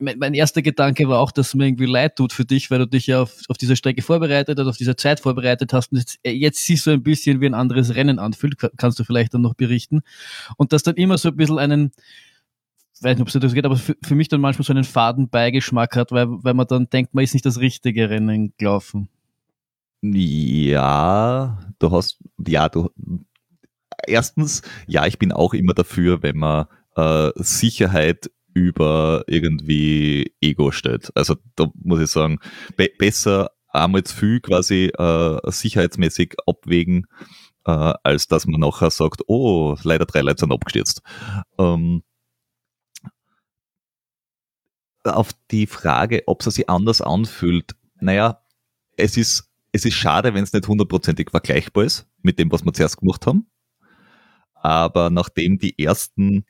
[0.00, 2.86] mein, erster Gedanke war auch, dass es mir irgendwie leid tut für dich, weil du
[2.86, 6.18] dich ja auf, auf dieser Strecke vorbereitet hast, auf dieser Zeit vorbereitet hast und jetzt,
[6.22, 9.42] äh, jetzt siehst du ein bisschen, wie ein anderes Rennen anfühlt, kannst du vielleicht dann
[9.42, 10.02] noch berichten.
[10.56, 11.92] Und das dann immer so ein bisschen einen,
[13.00, 15.28] weiß nicht, ob es das geht, aber für, für, mich dann manchmal so einen faden
[15.28, 19.08] Beigeschmack hat, weil, weil man dann denkt, man ist nicht das richtige Rennen gelaufen.
[20.02, 22.90] Ja, du hast, ja, du,
[24.06, 31.10] erstens, ja, ich bin auch immer dafür, wenn man äh, Sicherheit über irgendwie Ego stellt.
[31.14, 32.38] Also da muss ich sagen,
[32.76, 37.06] be besser einmal zu viel quasi äh, sicherheitsmäßig abwägen,
[37.66, 41.02] äh, als dass man nachher sagt, oh, leider drei Leute sind abgestürzt.
[41.58, 42.02] Ähm,
[45.04, 48.42] auf die Frage, ob es sich anders anfühlt, naja,
[48.96, 52.72] es ist, es ist schade, wenn es nicht hundertprozentig vergleichbar ist mit dem, was wir
[52.72, 53.46] zuerst gemacht haben.
[54.54, 56.44] Aber nachdem die ersten,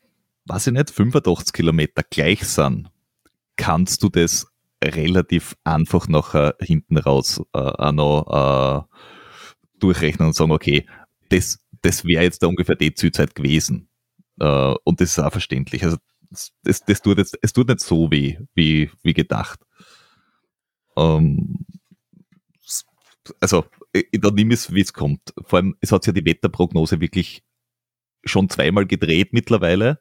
[0.47, 2.91] weiß ich nicht, 85 Kilometer gleich sind,
[3.57, 4.47] kannst du das
[4.83, 8.97] relativ einfach nachher hinten raus äh, auch noch äh,
[9.79, 10.87] durchrechnen und sagen, okay,
[11.29, 13.89] das, das wäre jetzt da ungefähr die Zielzeit gewesen.
[14.39, 15.85] Äh, und das ist auch verständlich.
[15.85, 15.99] Also
[16.63, 19.61] das, das tut jetzt, es tut nicht so weh, wie, wie gedacht.
[20.97, 21.67] Ähm,
[23.41, 23.65] also,
[24.13, 25.35] da nimm es, wie es kommt.
[25.45, 27.43] Vor allem, es hat ja die Wetterprognose wirklich
[28.25, 30.01] schon zweimal gedreht mittlerweile.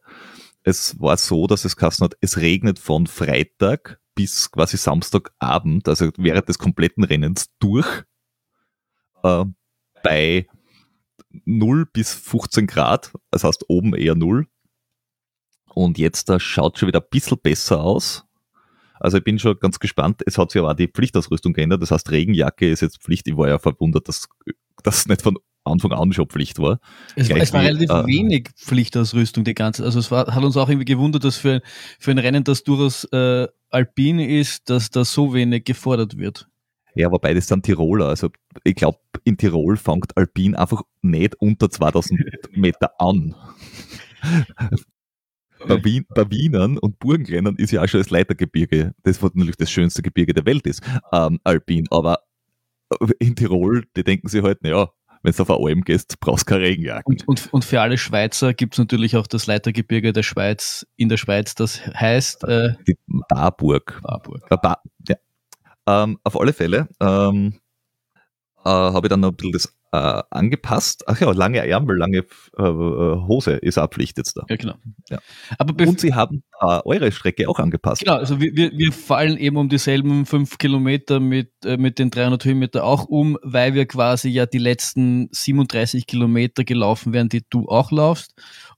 [0.64, 6.12] Es war so, dass es kassen hat, es regnet von Freitag bis quasi Samstagabend, also
[6.18, 8.04] während des kompletten Rennens durch,
[9.24, 9.46] äh,
[10.04, 10.48] bei
[11.46, 14.48] 0 bis 15 Grad, das heißt oben eher 0.
[15.74, 18.26] Und jetzt da schaut schon wieder ein bisschen besser aus.
[19.00, 20.22] Also ich bin schon ganz gespannt.
[20.26, 21.82] Es hat sich aber auch die Pflichtausrüstung geändert.
[21.82, 23.28] Das heißt, Regenjacke ist jetzt Pflicht.
[23.28, 24.28] Ich war ja verwundert, dass
[24.84, 26.80] das nicht von Anfang an schon Pflicht war.
[27.16, 29.84] Es, war, es war relativ äh, wenig Pflichtausrüstung, die ganze.
[29.84, 31.62] Also es war, hat uns auch irgendwie gewundert, dass für,
[32.00, 36.48] für ein Rennen, das durchaus äh, alpin ist, dass da so wenig gefordert wird.
[36.96, 38.08] Ja, wobei das sind Tiroler.
[38.08, 38.30] Also
[38.64, 42.20] ich glaube, in Tirol fängt Alpin einfach nicht unter 2000
[42.52, 43.36] Meter an.
[45.68, 49.58] bei, Wien, bei Wienern und Burgenrennern ist ja auch schon das Leitergebirge, das was natürlich
[49.58, 50.82] das schönste Gebirge der Welt ist,
[51.14, 51.86] ähm, Alpin.
[51.92, 52.20] Aber
[53.20, 54.90] in Tirol, die denken sich halt, naja,
[55.24, 57.04] wenn du auf Alm gehst, brauchst du keine Regenjacke.
[57.06, 61.10] Und, und, und, für alle Schweizer gibt es natürlich auch das Leitergebirge der Schweiz in
[61.10, 62.98] der Schweiz, das heißt äh, die
[63.28, 64.00] Barburg.
[64.02, 64.46] Barburg.
[64.50, 65.16] Äh, Bar, ja.
[65.88, 67.60] ähm, auf alle Fälle ähm,
[68.64, 71.04] äh, habe ich dann noch ein bisschen das äh, angepasst.
[71.08, 72.18] Ach ja, lange Ärmel, lange
[72.58, 74.46] äh, Hose ist auch Pflicht jetzt da.
[74.50, 74.76] Ja, genau.
[75.10, 75.20] Ja.
[75.58, 78.02] Aber Und Sie haben äh, eure Strecke auch angepasst.
[78.02, 82.12] Genau, also wir, wir, wir fallen eben um dieselben fünf Kilometer mit, äh, mit den
[82.12, 87.44] 300 Höhenmeter auch um, weil wir quasi ja die letzten 37 Kilometer gelaufen werden, die
[87.50, 88.34] du auch laufst.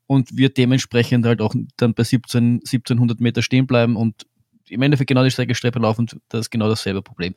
[0.07, 4.26] Und wir dementsprechend halt auch dann bei 17, 1700 Meter stehen bleiben und
[4.70, 6.07] im Endeffekt genau die Strecke Streppe laufen.
[6.30, 7.36] Das ist genau dasselbe Problem.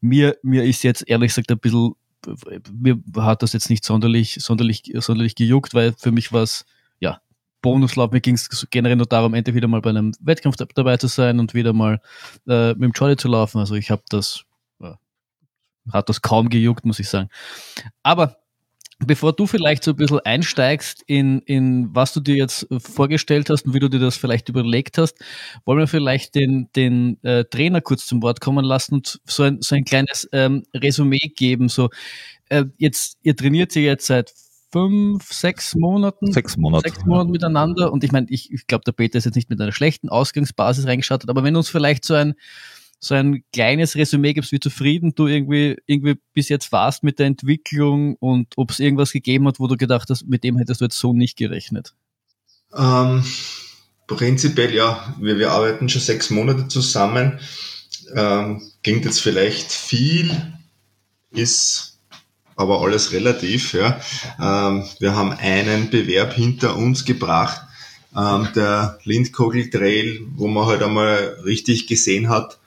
[0.00, 1.94] Mir, mir ist jetzt ehrlich gesagt ein bisschen
[2.72, 6.64] mir hat das jetzt nicht sonderlich, sonderlich, sonderlich gejuckt, weil für mich war es,
[7.00, 7.20] ja,
[7.62, 11.06] Bonuslauf, mir ging es generell nur darum, endlich wieder mal bei einem Wettkampf dabei zu
[11.06, 12.00] sein und wieder mal
[12.46, 13.58] äh, mit dem Jolly zu laufen.
[13.58, 14.44] Also ich habe das,
[14.80, 14.92] äh,
[15.92, 17.30] hat das kaum gejuckt, muss ich sagen.
[18.02, 18.36] Aber
[19.00, 23.66] Bevor du vielleicht so ein bisschen einsteigst in, in was du dir jetzt vorgestellt hast
[23.66, 25.18] und wie du dir das vielleicht überlegt hast,
[25.64, 29.60] wollen wir vielleicht den, den äh, Trainer kurz zum Wort kommen lassen und so ein,
[29.62, 31.68] so ein kleines ähm, Resümee geben.
[31.68, 31.90] So,
[32.48, 34.32] äh, jetzt, ihr trainiert sie jetzt seit
[34.74, 36.32] fünf, sechs Monaten.
[36.32, 36.88] Sechs Monate.
[36.88, 37.92] Sechs Monate miteinander.
[37.92, 40.86] Und ich meine, ich, ich glaube, der Peter ist jetzt nicht mit einer schlechten Ausgangsbasis
[40.86, 42.34] reingestartet, aber wenn uns vielleicht so ein,
[43.00, 47.26] so ein kleines Resümee gibst, wie zufrieden du irgendwie, irgendwie bis jetzt warst mit der
[47.26, 50.86] Entwicklung und ob es irgendwas gegeben hat, wo du gedacht hast, mit dem hättest du
[50.86, 51.94] jetzt so nicht gerechnet?
[52.76, 53.24] Ähm,
[54.06, 57.38] prinzipiell ja, wir, wir arbeiten schon sechs Monate zusammen.
[58.14, 60.30] Ähm, klingt jetzt vielleicht viel,
[61.30, 61.98] ist
[62.56, 63.74] aber alles relativ.
[63.74, 64.00] Ja.
[64.40, 67.60] Ähm, wir haben einen Bewerb hinter uns gebracht,
[68.16, 72.58] ähm, der Lindkogel Trail, wo man halt einmal richtig gesehen hat,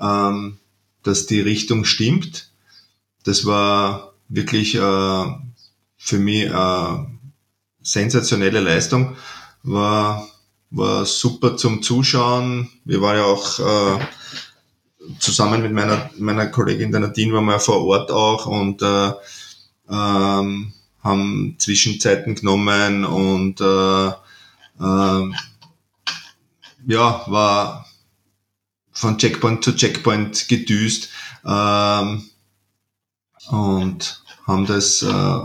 [0.00, 0.58] ähm,
[1.02, 2.50] dass die Richtung stimmt.
[3.24, 5.24] Das war wirklich äh,
[5.96, 6.98] für mich äh,
[7.82, 9.16] sensationelle Leistung.
[9.62, 10.26] War,
[10.70, 12.70] war super zum Zuschauen.
[12.84, 14.04] Wir waren ja auch äh,
[15.18, 19.12] zusammen mit meiner, meiner Kollegin der Nadine waren wir vor Ort auch und äh,
[19.90, 20.72] ähm,
[21.02, 25.30] haben Zwischenzeiten genommen und äh, äh,
[26.86, 27.86] ja, war,
[29.00, 31.08] von Checkpoint zu Checkpoint gedüst
[31.46, 32.28] ähm,
[33.48, 35.40] und haben das äh,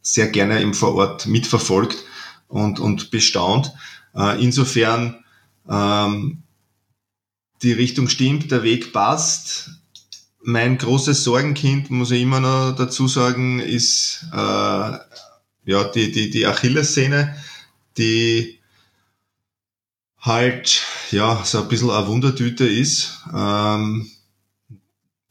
[0.00, 2.04] sehr gerne im Vorort mitverfolgt
[2.48, 3.74] und, und bestaunt.
[4.14, 5.22] Äh, insofern
[5.68, 6.42] ähm,
[7.60, 9.70] die Richtung stimmt, der Weg passt.
[10.40, 16.46] Mein großes Sorgenkind, muss ich immer noch dazu sagen, ist äh, ja die, die, die
[16.46, 17.36] Achillessehne,
[17.98, 18.58] die
[20.18, 20.82] halt
[21.12, 23.20] ja so ein bisschen eine Wundertüte ist.
[23.34, 24.10] Ähm,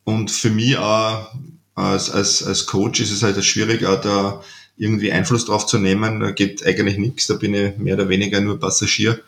[0.03, 1.33] und für mich auch
[1.75, 4.41] als, als, als Coach ist es halt schwierig, auch da
[4.77, 6.19] irgendwie Einfluss drauf zu nehmen.
[6.19, 9.21] Da geht eigentlich nichts, da bin ich mehr oder weniger nur Passagier.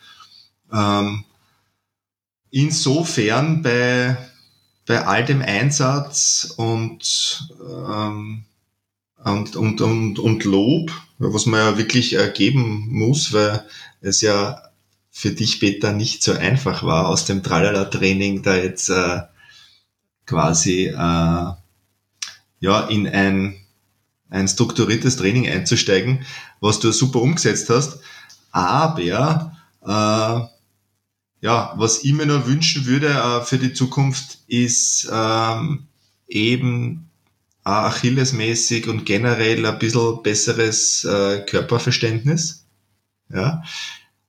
[0.71, 1.23] Ähm,
[2.49, 4.17] insofern bei,
[4.85, 8.45] bei all dem Einsatz und, ähm,
[9.23, 13.65] und, und, und, und Lob, was man ja wirklich äh, geben muss, weil
[14.01, 14.72] es ja
[15.15, 19.21] für dich, Peter, nicht so einfach war, aus dem Tralala-Training da jetzt äh,
[20.25, 21.53] quasi äh,
[22.59, 23.55] ja, in ein,
[24.29, 26.25] ein strukturiertes Training einzusteigen,
[26.61, 27.99] was du super umgesetzt hast.
[28.51, 29.53] Aber
[29.85, 35.85] äh, ja, was ich mir nur wünschen würde äh, für die Zukunft ist ähm,
[36.27, 37.11] eben
[37.63, 42.65] äh, Achillesmäßig und generell ein bisschen besseres äh, Körperverständnis.
[43.29, 43.63] Ja,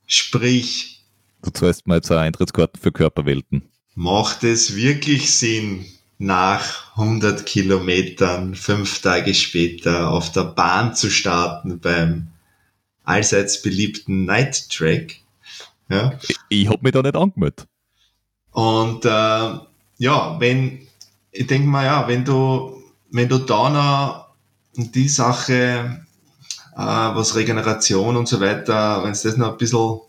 [0.07, 1.03] sprich.
[1.43, 3.63] Du zahlst mal zur Eintrittskarten für Körperwelten.
[3.95, 5.85] Macht es wirklich Sinn,
[6.19, 12.29] nach 100 Kilometern, fünf Tage später, auf der Bahn zu starten beim
[13.05, 15.17] allseits beliebten Night Track?
[15.89, 16.19] Ja.
[16.29, 17.67] Ich, ich habe mich da nicht angemeldet.
[18.53, 19.59] Und äh,
[19.99, 20.87] ja, wenn,
[21.33, 24.25] ich denke mal, ja, wenn du, wenn du da noch
[24.77, 26.04] die Sache,
[26.75, 30.01] äh, was Regeneration und so weiter, wenn es das noch ein bisschen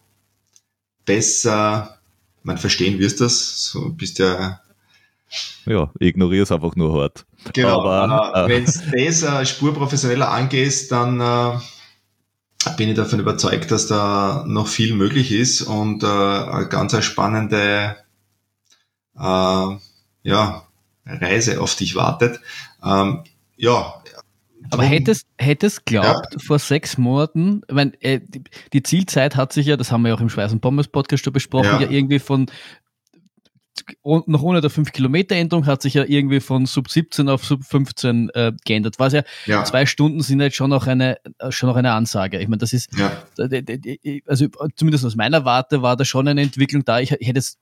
[1.05, 1.97] besser,
[2.43, 4.59] man verstehen wirst das, so bist ja
[5.65, 7.25] ja, ignoriere es einfach nur hart.
[7.53, 11.57] Genau, Aber, äh, wenn du das äh, spurprofessioneller angehst, dann äh,
[12.77, 17.95] bin ich davon überzeugt, dass da noch viel möglich ist und äh, eine ganz spannende
[19.17, 19.77] äh,
[20.23, 20.67] ja,
[21.05, 22.39] Reise auf dich wartet.
[22.83, 23.23] Ähm,
[23.57, 24.01] ja.
[24.75, 26.39] Aber hättest, hättest glaubt, ja.
[26.39, 30.09] vor sechs Monaten, ich meine, äh, die, die, Zielzeit hat sich ja, das haben wir
[30.09, 31.81] ja auch im Schweiß und Pommes Podcast schon besprochen, ja.
[31.81, 32.47] ja irgendwie von
[34.03, 38.53] noch ohne der 5-Kilometer-Änderung hat sich ja irgendwie von Sub 17 auf Sub 15 äh,
[38.65, 38.95] geändert.
[38.99, 41.17] Was ja, ja, zwei Stunden sind jetzt schon noch eine,
[41.49, 42.39] schon noch eine Ansage.
[42.39, 43.11] Ich meine, das ist, ja.
[44.25, 46.99] also zumindest aus meiner Warte war da schon eine Entwicklung da.
[46.99, 47.57] Ich, ich hätte es,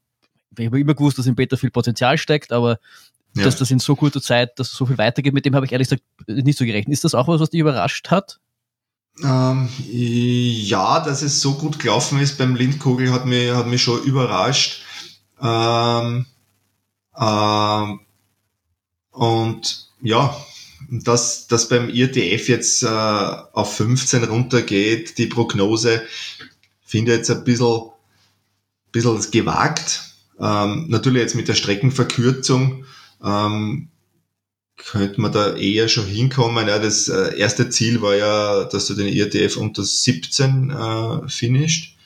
[0.57, 2.78] ich habe immer gewusst, dass in Peter viel Potenzial steckt, aber
[3.36, 3.44] ja.
[3.44, 5.90] dass das in so kurzer Zeit, dass so viel weitergeht, mit dem habe ich ehrlich
[5.90, 6.94] gesagt nicht so gerechnet.
[6.94, 8.40] Ist das auch was, was dich überrascht hat?
[9.24, 14.02] Ähm, ja, dass es so gut gelaufen ist beim Lindkogel hat mich, hat mich schon
[14.04, 14.82] überrascht.
[15.42, 16.26] Ähm,
[17.20, 18.00] ähm,
[19.12, 20.36] und ja,
[20.90, 26.04] dass das beim IRTF jetzt äh, auf 15 runtergeht, die Prognose,
[26.84, 27.92] finde ich jetzt ein bisschen,
[28.92, 30.02] bisschen gewagt.
[30.40, 32.86] Ähm, natürlich jetzt mit der Streckenverkürzung
[33.24, 33.89] ähm,
[34.78, 36.67] könnte man da eher schon hinkommen.
[36.67, 41.97] Ja, das äh, erste Ziel war ja, dass du den IRTF unter 17 äh, finisht.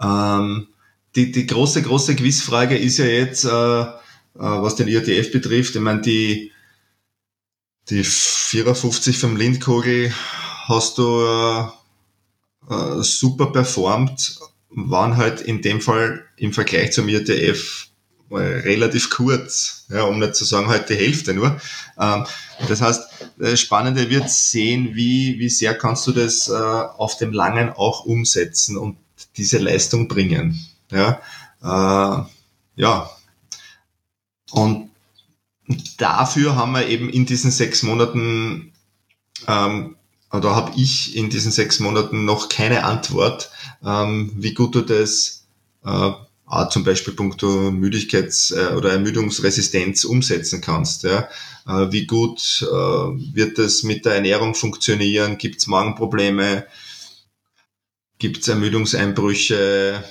[0.00, 0.68] Ähm,
[1.14, 3.88] die, die große, große Quizfrage ist ja jetzt, äh, äh,
[4.34, 5.74] was den IATF betrifft.
[5.74, 6.52] Ich meine, die,
[7.90, 10.12] die 54 vom Lindkogel
[10.66, 11.64] hast du äh,
[12.70, 14.38] äh, super performt,
[14.70, 17.89] waren halt in dem Fall im Vergleich zum IATF äh,
[18.30, 21.60] relativ kurz, ja, um nicht zu sagen halt die Hälfte nur.
[21.98, 22.24] Ähm,
[22.68, 23.02] das heißt,
[23.38, 28.04] das Spannende wird sehen, wie, wie sehr kannst du das äh, auf dem Langen auch
[28.04, 28.96] umsetzen und
[29.36, 30.64] diese Leistung bringen.
[30.90, 31.20] Ja,
[31.62, 32.24] äh,
[32.76, 33.10] ja.
[34.52, 34.90] Und
[35.98, 38.72] dafür haben wir eben in diesen sechs Monaten,
[39.46, 39.96] ähm,
[40.32, 43.50] oder habe ich in diesen sechs Monaten noch keine Antwort,
[43.84, 45.46] ähm, wie gut du das
[45.84, 46.10] äh,
[46.70, 51.04] zum Beispiel punkto Müdigkeits- äh, oder Ermüdungsresistenz umsetzen kannst.
[51.04, 51.28] Ja?
[51.66, 52.74] Äh, wie gut äh,
[53.34, 55.38] wird das mit der Ernährung funktionieren?
[55.38, 56.66] Gibt es Magenprobleme?
[58.18, 60.02] Gibt es Ermüdungseinbrüche?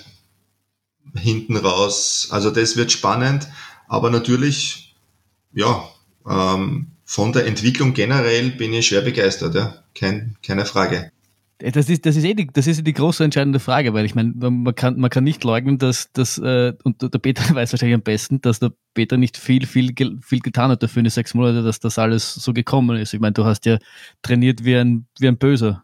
[1.15, 2.27] hinten raus.
[2.31, 3.47] Also das wird spannend,
[3.87, 4.95] aber natürlich,
[5.53, 5.87] ja,
[6.27, 9.83] ähm, von der Entwicklung generell bin ich schwer begeistert, ja.
[9.95, 11.11] Kein, keine Frage.
[11.59, 14.31] Das ist, das ist eh die, das ist die große entscheidende Frage, weil ich meine,
[14.33, 18.01] man kann, man kann nicht leugnen, dass, dass äh, und der Peter weiß wahrscheinlich am
[18.01, 21.61] besten, dass der Peter nicht viel, viel, viel getan hat dafür in den sechs Monate,
[21.61, 23.13] dass das alles so gekommen ist.
[23.13, 23.77] Ich meine, du hast ja
[24.21, 25.83] trainiert wie ein, wie ein Böser.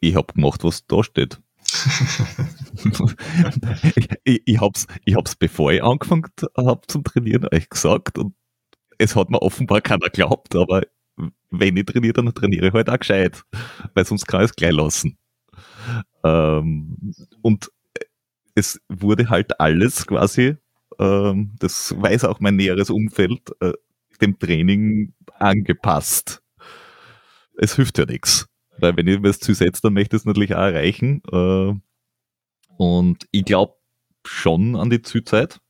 [0.00, 1.40] Ich habe gemacht, was da steht.
[4.24, 6.26] ich, ich hab's, ich hab's bevor ich angefangen
[6.56, 8.34] habe zum Trainieren euch gesagt und
[8.98, 10.82] es hat mir offenbar keiner geglaubt, aber
[11.50, 13.42] wenn ich trainiere, dann trainiere ich halt auch gescheit,
[13.94, 15.18] weil sonst kann ich es gleich lassen.
[16.24, 17.70] Ähm, und
[18.54, 20.56] es wurde halt alles quasi,
[20.98, 23.72] ähm, das weiß auch mein näheres Umfeld, äh,
[24.20, 26.42] dem Training angepasst.
[27.58, 28.46] Es hilft ja nichts.
[28.78, 31.22] Weil wenn ich mir das dann möchte ich es natürlich auch erreichen.
[31.32, 31.74] Äh,
[32.76, 33.74] und ich glaube,
[34.24, 35.60] schon an die Zielzeit,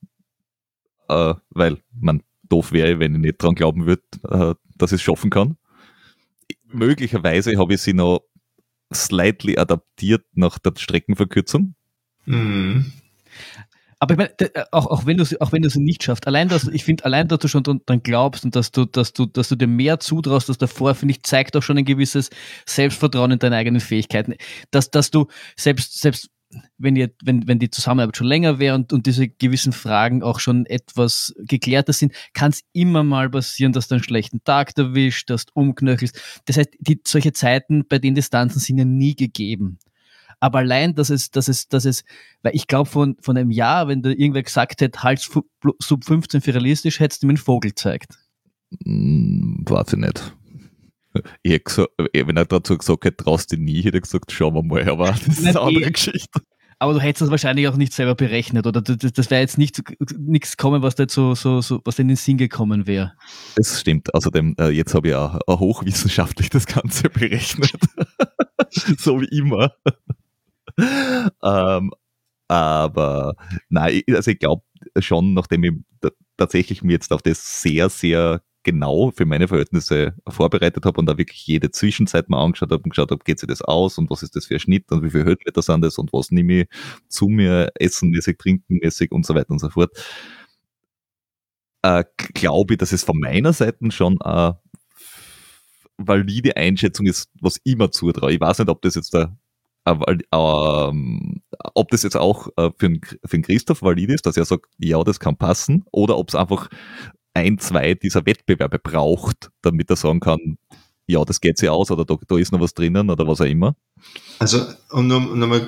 [1.08, 5.02] äh, weil man doof wäre, wenn ich nicht dran glauben würde, äh, dass ich es
[5.02, 5.56] schaffen kann.
[6.66, 8.20] Möglicherweise habe ich sie noch
[8.92, 11.74] slightly adaptiert nach der Streckenverkürzung.
[12.26, 12.92] Mhm.
[13.98, 16.68] Aber ich meine, auch, auch wenn du auch wenn du sie nicht schaffst, allein dass
[16.68, 19.56] ich finde, allein dass du schon dann glaubst und dass du, dass du, dass du
[19.56, 22.28] dir mehr zutraust als davor, finde ich, zeigt auch schon ein gewisses
[22.66, 24.34] Selbstvertrauen in deine eigenen Fähigkeiten.
[24.70, 26.28] Dass, dass du selbst, selbst
[26.78, 30.40] wenn, ihr, wenn, wenn die Zusammenarbeit schon länger wäre und, und diese gewissen Fragen auch
[30.40, 35.30] schon etwas geklärter sind, kann es immer mal passieren, dass du einen schlechten Tag erwischt,
[35.30, 36.20] dass du umknöchelst.
[36.46, 39.78] Das heißt, die, solche Zeiten bei den Distanzen sind ja nie gegeben.
[40.38, 42.04] Aber allein, dass es, dass es, dass es,
[42.42, 46.42] weil ich glaube, von, von einem Jahr, wenn da irgendwer gesagt hätte, halt sub 15
[46.42, 48.18] für realistisch, hättest du mir einen Vogel gezeigt.
[48.84, 50.35] Hm, weiß
[51.42, 51.52] ich.
[51.52, 54.62] Ich gesagt, wenn er dazu gesagt hätte, traust du nie, hätte er gesagt, schauen wir
[54.62, 56.40] mal, aber das ist eine andere Geschichte.
[56.78, 59.82] Aber du hättest das wahrscheinlich auch nicht selber berechnet, oder das, das wäre jetzt nicht
[60.18, 63.14] nichts kommen, was da jetzt so, so, so, was in den Sinn gekommen wäre.
[63.54, 64.14] Das stimmt.
[64.14, 67.72] Außerdem, äh, jetzt habe ich auch hochwissenschaftlich das Ganze berechnet.
[68.98, 69.72] so wie immer
[71.42, 71.92] ähm,
[72.48, 73.34] aber
[73.68, 74.62] nein, also ich glaube
[74.98, 75.72] schon, nachdem ich
[76.36, 81.16] tatsächlich mir jetzt auf das sehr, sehr genau für meine Verhältnisse vorbereitet habe und da
[81.16, 84.24] wirklich jede Zwischenzeit mal angeschaut habe und geschaut habe, geht sich das aus und was
[84.24, 86.68] ist das für ein Schnitt und wie viele Höhenmeter sind das und was nehme ich
[87.08, 89.92] zu mir essenmäßig, trinkenmäßig und so weiter und so fort.
[91.82, 92.04] Äh,
[92.34, 94.58] glaube ich, dass es von meiner Seite schon eine
[95.96, 98.32] valide Einschätzung ist, was immer zutraue.
[98.32, 99.38] Ich weiß nicht, ob das jetzt der
[99.86, 101.42] aber, ähm,
[101.74, 105.20] ob das jetzt auch äh, für den Christoph valid ist, dass er sagt, ja, das
[105.20, 106.68] kann passen, oder ob es einfach
[107.36, 110.58] ein, zwei dieser Wettbewerbe braucht, damit er sagen kann,
[111.06, 113.46] ja, das geht sich aus oder da, da ist noch was drinnen oder was auch
[113.46, 113.76] immer.
[114.38, 115.66] Also, um nochmal noch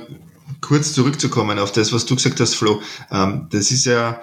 [0.60, 4.20] kurz zurückzukommen auf das, was du gesagt hast, Flo, ähm, das ist ja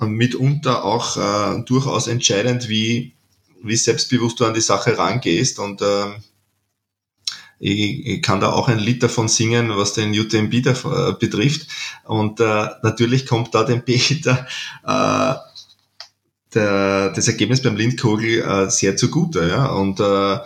[0.00, 3.14] mitunter auch äh, durchaus entscheidend, wie,
[3.62, 6.14] wie selbstbewusst du an die Sache rangehst und ähm,
[7.60, 11.66] ich, ich kann da auch ein Lied davon singen, was den UTMB da, äh, betrifft.
[12.04, 14.46] Und äh, natürlich kommt da dem Peter
[14.82, 15.34] äh,
[16.54, 19.48] der, das Ergebnis beim Lindkogel äh, sehr zugute.
[19.48, 19.66] Ja?
[19.66, 20.38] Und äh,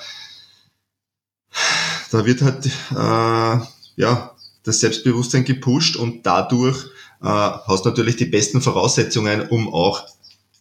[2.10, 6.84] da wird halt äh, ja, das Selbstbewusstsein gepusht und dadurch
[7.22, 10.04] äh, hast natürlich die besten Voraussetzungen, um auch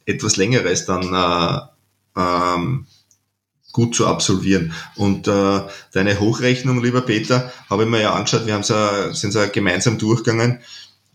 [0.05, 1.59] etwas Längeres dann äh,
[2.19, 2.87] ähm,
[3.71, 4.73] gut zu absolvieren.
[4.95, 9.33] Und äh, deine Hochrechnung, lieber Peter, habe ich mir ja angeschaut, wir haben ja, sind
[9.33, 10.59] ja gemeinsam durchgegangen.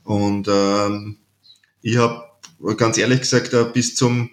[0.04, 1.18] Und ähm,
[1.82, 2.27] ich habe
[2.76, 4.30] ganz ehrlich gesagt äh, bis zum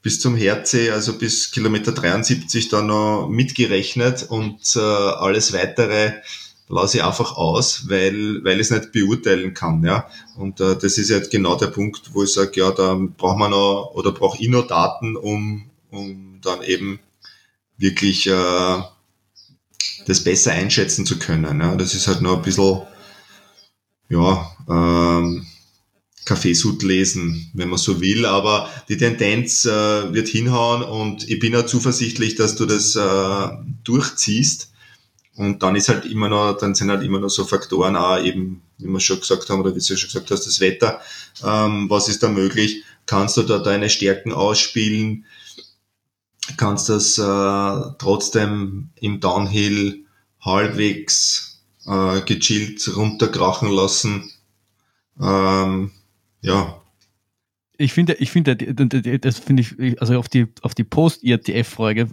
[0.00, 6.12] bis zum Herze, also bis Kilometer 73 da noch mitgerechnet und äh, alles weitere
[6.68, 9.82] lasse ich einfach aus, weil, weil ich es nicht beurteilen kann.
[9.84, 10.08] Ja?
[10.36, 13.50] Und äh, das ist jetzt genau der Punkt, wo ich sage, ja, da braucht man
[13.50, 17.00] noch oder brauche ich noch Daten, um, um dann eben
[17.76, 18.82] wirklich äh,
[20.06, 21.60] das besser einschätzen zu können.
[21.60, 21.74] Ja.
[21.74, 22.82] Das ist halt nur ein bisschen,
[24.08, 25.46] ja, ähm,
[26.24, 31.56] Kaffeesud lesen, wenn man so will, aber die Tendenz äh, wird hinhauen und ich bin
[31.56, 33.48] auch zuversichtlich, dass du das äh,
[33.84, 34.72] durchziehst.
[35.36, 38.62] Und dann ist halt immer noch, dann sind halt immer noch so Faktoren auch eben,
[38.78, 41.00] wie wir schon gesagt haben, oder wie du schon gesagt hast, das Wetter.
[41.44, 42.82] Ähm, was ist da möglich?
[43.06, 45.24] Kannst du da deine Stärken ausspielen?
[46.56, 50.06] kannst das äh, trotzdem im Downhill
[50.40, 54.30] halbwegs äh, gechillt runterkrachen lassen.
[55.20, 55.92] Ähm,
[56.42, 56.80] ja.
[57.80, 62.08] Ich finde, ich finde, das finde ich, also auf die, auf die Post-IRTF-Folge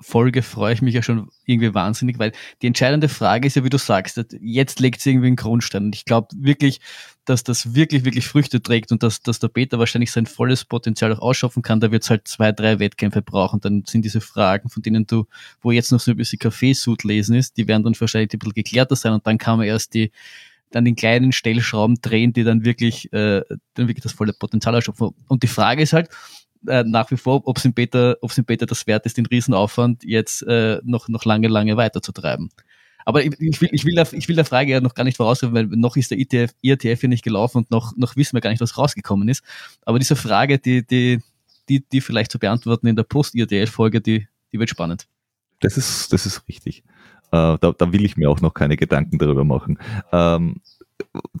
[0.00, 3.70] Folge freue ich mich ja schon irgendwie wahnsinnig, weil die entscheidende Frage ist ja, wie
[3.70, 5.84] du sagst, jetzt legt sie irgendwie einen Grundstein.
[5.84, 6.80] Und ich glaube wirklich,
[7.26, 11.12] dass das wirklich, wirklich Früchte trägt und dass, dass der Peter wahrscheinlich sein volles Potenzial
[11.12, 13.60] auch ausschaffen kann, da wird es halt zwei, drei Wettkämpfe brauchen.
[13.60, 15.26] Dann sind diese Fragen, von denen du,
[15.62, 18.54] wo jetzt noch so ein bisschen Kaffeesud lesen ist, die werden dann wahrscheinlich ein bisschen
[18.54, 20.10] geklärter sein und dann kann man erst die,
[20.74, 23.42] dann den kleinen Stellschrauben drehen, die dann wirklich, äh,
[23.74, 25.10] dann wirklich das volle Potenzial ausschöpfen.
[25.28, 26.08] Und die Frage ist halt,
[26.66, 29.16] äh, nach wie vor, ob es im Beta, ob es im Beta das wert ist,
[29.16, 32.50] den Riesenaufwand jetzt äh, noch, noch lange, lange weiterzutreiben.
[33.04, 35.18] Aber ich, ich, will, ich, will der, ich will der Frage ja noch gar nicht
[35.18, 38.40] vorausgreifen, weil noch ist der ITF, IRTF ja nicht gelaufen und noch, noch wissen wir
[38.40, 39.44] gar nicht, was rausgekommen ist.
[39.82, 41.20] Aber diese Frage, die, die,
[41.68, 45.06] die, die vielleicht zu beantworten in der Post-IRTF-Folge, die, die wird spannend.
[45.60, 46.82] Das ist, das ist richtig.
[47.34, 49.78] Äh, da, da will ich mir auch noch keine Gedanken darüber machen.
[50.12, 50.60] Ähm,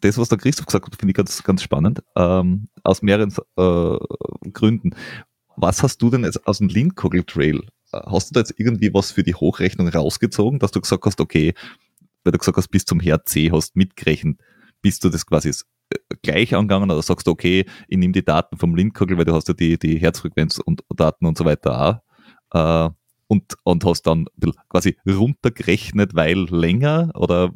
[0.00, 2.02] das, was der Christoph gesagt hat, finde ich ganz, ganz spannend.
[2.16, 4.96] Ähm, aus mehreren äh, Gründen.
[5.56, 7.60] Was hast du denn jetzt aus dem Lindkogel Trail
[8.06, 11.54] hast du da jetzt irgendwie was für die Hochrechnung rausgezogen, dass du gesagt hast, okay,
[12.24, 14.40] weil du gesagt hast, bis zum Herd C hast mitgerechnet,
[14.82, 18.56] bist du das quasi äh, gleich angegangen oder sagst du, okay, ich nehme die Daten
[18.56, 22.02] vom Lindkogel, weil du hast ja die, die Herzfrequenz und Daten und so weiter
[22.52, 22.90] auch, äh,
[23.34, 24.26] und, und hast dann
[24.68, 27.52] quasi runtergerechnet, weil länger oder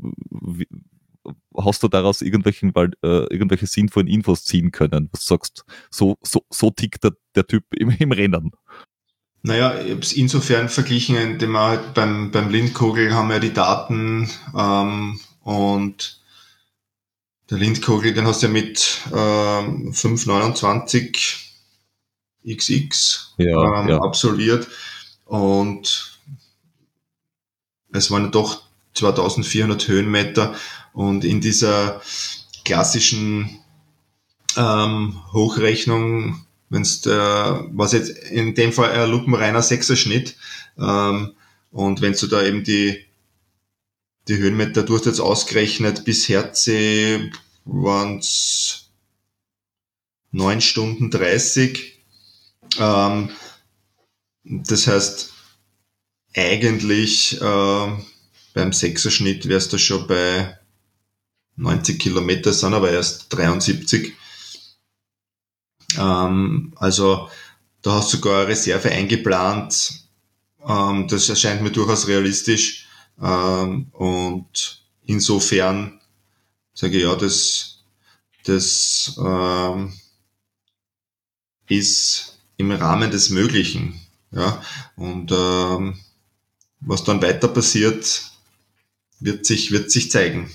[1.57, 5.09] hast du daraus irgendwelchen, weil, äh, irgendwelche sinnvollen Infos ziehen können?
[5.13, 8.53] Was sagst so, so, so tickt der, der Typ im, im Rennen?
[9.43, 13.53] Naja, ich habe es insofern verglichen, indem wir halt beim, beim Lindkogel haben wir die
[13.53, 16.21] Daten ähm, und
[17.51, 21.49] der Lindkogel, den hast du ja mit ähm, 529
[22.47, 23.99] XX ja, ähm, ja.
[24.01, 24.67] absolviert
[25.29, 26.19] und
[27.93, 28.63] es waren doch
[28.95, 30.55] 2400 Höhenmeter
[30.93, 32.03] und in dieser
[32.65, 33.61] klassischen
[34.57, 40.37] ähm, Hochrechnung wenn's der, was jetzt in dem Fall ein lupenreiner Sechserschnitt,
[40.79, 41.33] ähm,
[41.71, 43.05] und wenn du da eben die,
[44.27, 47.31] die Höhenmeter, du hast jetzt ausgerechnet, bis Herze
[47.65, 48.91] waren es
[50.33, 52.03] 9 Stunden 30.
[52.79, 53.31] Ähm,
[54.49, 55.33] das heißt,
[56.35, 57.93] eigentlich äh,
[58.55, 60.59] beim Sechserschnitt wärst du schon bei
[61.57, 64.15] 90 Kilometer, sind aber erst 73.
[65.97, 67.29] Ähm, also
[67.83, 70.05] da hast du sogar eine Reserve eingeplant.
[70.67, 72.89] Ähm, das erscheint mir durchaus realistisch.
[73.21, 76.01] Ähm, und insofern
[76.75, 77.83] sage ich ja, das,
[78.45, 79.93] das ähm,
[81.69, 84.01] ist im Rahmen des Möglichen.
[84.31, 84.63] Ja?
[84.97, 85.99] Und ähm,
[86.81, 88.31] was dann weiter passiert,
[89.21, 90.51] wird sich, wird sich zeigen.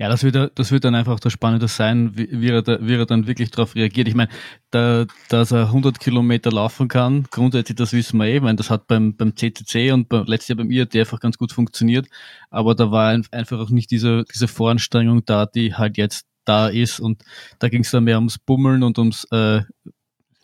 [0.00, 2.94] Ja, das wird, das wird dann einfach das Spannende sein, wie, wie, er, da, wie
[2.94, 4.08] er dann wirklich darauf reagiert.
[4.08, 4.30] Ich meine,
[4.70, 8.38] da, dass er 100 Kilometer laufen kann, grundsätzlich, das wissen wir eh.
[8.38, 11.52] Ich das hat beim, beim CCC und beim, letztes Jahr beim IAT einfach ganz gut
[11.52, 12.06] funktioniert.
[12.48, 16.98] Aber da war einfach auch nicht diese, diese Voranstrengung da, die halt jetzt da ist.
[16.98, 17.22] Und
[17.58, 19.60] da ging es dann mehr ums Bummeln und ums äh,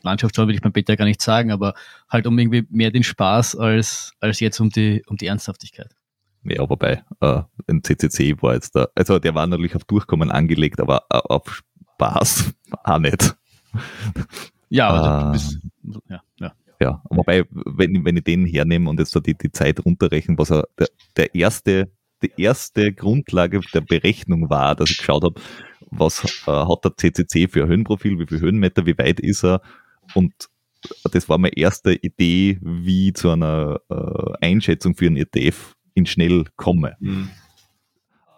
[0.06, 1.74] Landschaftsschauen, will ich beim Peter gar nicht sagen, aber
[2.08, 5.94] halt um irgendwie mehr den Spaß als, als jetzt um die, um die Ernsthaftigkeit.
[6.44, 10.80] Ja, wobei, äh, ein CCC war jetzt da, also der war natürlich auf Durchkommen angelegt,
[10.80, 11.62] aber äh, auf
[11.94, 12.54] Spaß
[12.84, 13.36] auch nicht.
[14.68, 15.60] Ja, aber äh, bist,
[16.08, 16.52] ja, ja.
[16.78, 20.50] Ja, wobei, wenn, wenn ich den hernehme und jetzt so die, die Zeit runterrechne, was
[20.50, 21.90] er, der, der erste,
[22.22, 25.40] die erste Grundlage der Berechnung war, dass ich geschaut habe,
[25.90, 29.62] was äh, hat der CCC für ein Höhenprofil, wie viel Höhenmeter, wie weit ist er
[30.14, 30.32] und
[31.12, 36.44] das war meine erste Idee, wie zu einer äh, Einschätzung für einen ETF in schnell
[36.56, 36.96] komme.
[37.00, 37.30] Mhm.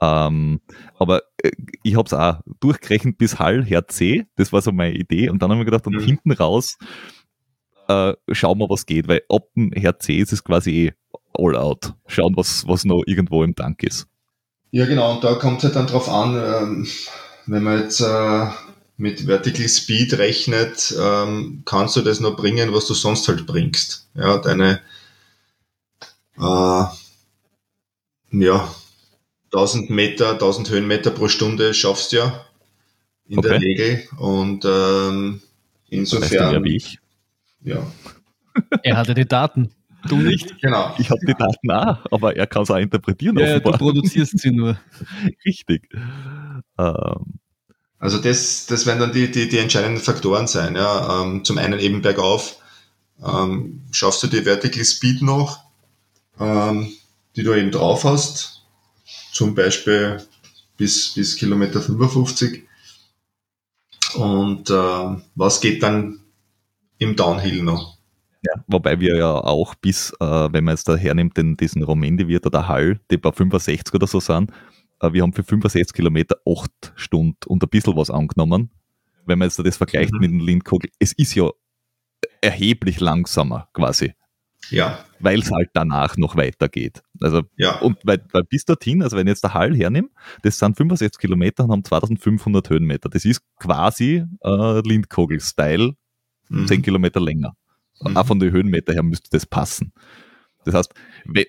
[0.00, 0.60] Ähm,
[0.98, 1.50] aber äh,
[1.82, 5.28] ich habe es auch durchgerechnet bis Hall, Herz C, das war so meine Idee.
[5.28, 6.04] Und dann haben wir gedacht, und mhm.
[6.04, 6.78] hinten raus
[7.88, 10.92] äh, schauen wir, was geht, weil ab dem Herz C ist es quasi eh
[11.34, 11.94] all out.
[12.06, 14.06] Schauen, was, was noch irgendwo im Tank ist.
[14.70, 16.86] Ja, genau, und da kommt es halt dann drauf an, ähm,
[17.46, 18.46] wenn man jetzt äh,
[18.98, 24.08] mit Vertical Speed rechnet, ähm, kannst du das noch bringen, was du sonst halt bringst.
[24.14, 24.80] Ja, deine
[26.36, 26.84] äh,
[28.30, 28.74] ja,
[29.52, 32.44] 1000 Meter, 1000 Höhenmeter pro Stunde schaffst du ja
[33.28, 33.48] in okay.
[33.48, 34.08] der Regel.
[34.18, 35.40] Und ähm,
[35.88, 36.54] insofern.
[36.54, 36.98] Ja, wie ich.
[37.62, 37.86] Ja.
[38.82, 39.70] Er hatte die Daten.
[40.08, 40.60] Du nicht?
[40.60, 40.94] Genau.
[40.98, 43.38] Ich habe die Daten auch, aber er kann es auch interpretieren.
[43.38, 43.72] Ja, offenbar.
[43.72, 44.78] du produzierst sie nur.
[45.46, 45.88] Richtig.
[46.78, 47.38] Ähm.
[47.98, 50.76] Also das, das werden dann die, die, die entscheidenden Faktoren sein.
[50.76, 51.22] Ja.
[51.22, 52.56] Ähm, zum einen eben bergauf.
[53.24, 55.58] Ähm, schaffst du die Vertical Speed noch?
[56.38, 56.92] Ähm,
[57.38, 58.64] die du eben drauf hast,
[59.32, 60.20] zum Beispiel
[60.76, 62.64] bis, bis Kilometer 55.
[64.14, 66.20] Und äh, was geht dann
[66.98, 67.96] im Downhill noch?
[68.42, 72.46] Ja, wobei wir ja auch bis, äh, wenn man jetzt da hernimmt, den, diesen Romendi-Wirt
[72.46, 74.50] oder Hall, die bei 65 oder so sind,
[75.00, 78.70] wir haben für 65 Kilometer 8 Stunden und ein bisschen was angenommen.
[79.26, 80.20] Wenn man jetzt das vergleicht mhm.
[80.20, 81.50] mit dem Lindkogel, es ist ja
[82.40, 84.14] erheblich langsamer quasi.
[84.70, 85.04] Ja.
[85.20, 87.02] Weil es halt danach noch weitergeht.
[87.20, 87.78] Also, ja.
[87.80, 90.08] und weil, weil bis dorthin, also wenn ich jetzt der Hall hernehme,
[90.42, 93.08] das sind 65 Kilometer und haben 2500 Höhenmeter.
[93.08, 95.94] Das ist quasi äh, Lindkogel-Style,
[96.48, 96.66] mhm.
[96.66, 97.54] 10 Kilometer länger.
[98.00, 98.16] Mhm.
[98.16, 99.92] Auch von den Höhenmeter her müsste das passen.
[100.64, 100.94] Das heißt,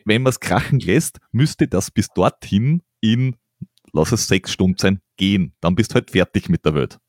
[0.06, 3.36] wenn man es krachen lässt, müsste das bis dorthin in,
[3.94, 5.54] lass es sechs Stunden sein, gehen.
[5.62, 7.00] Dann bist du halt fertig mit der Welt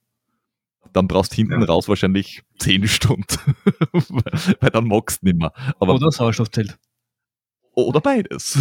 [0.92, 1.66] dann brauchst du hinten ja.
[1.66, 3.24] raus wahrscheinlich zehn Stunden,
[3.92, 5.52] weil dann magst du nicht mehr.
[5.78, 6.76] Aber Oder Sauerstoffzelt.
[7.74, 8.58] Oder beides.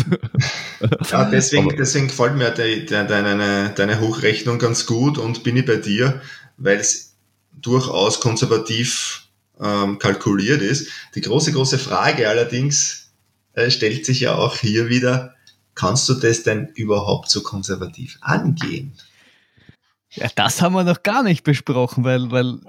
[1.11, 5.65] ja, deswegen, deswegen gefällt mir de, de, deine, deine Hochrechnung ganz gut und bin ich
[5.65, 6.21] bei dir,
[6.57, 7.15] weil es
[7.59, 9.27] durchaus konservativ
[9.59, 10.89] ähm, kalkuliert ist.
[11.15, 13.11] Die große, große Frage allerdings
[13.53, 15.35] äh, stellt sich ja auch hier wieder,
[15.79, 18.91] kannst du das denn überhaupt so konservativ angehen?
[20.11, 22.59] Ja, das haben wir noch gar nicht besprochen, weil, weil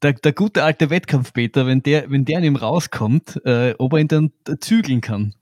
[0.00, 3.98] der, der gute alte Wettkampfbeter, wenn der, wenn der an ihm rauskommt, äh, ob er
[3.98, 4.30] ihn dann
[4.60, 5.34] zügeln kann.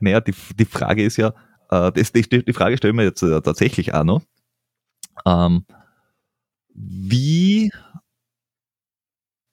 [0.00, 1.28] Naja, die, die Frage ist ja,
[1.70, 4.22] äh, das, die, die Frage stellen wir jetzt äh, tatsächlich auch noch.
[5.24, 5.64] Ähm,
[6.74, 7.70] wie,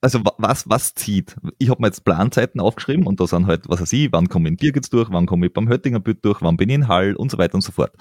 [0.06, 1.36] also was, was zieht?
[1.58, 4.47] Ich habe mir jetzt Planzeiten aufgeschrieben und da sind halt, was weiß ich, wann komme
[4.47, 6.88] ich in Birgits durch, wann komme ich beim Höttinger Büt durch, wann bin ich in
[6.88, 7.91] Hall und so weiter und so fort.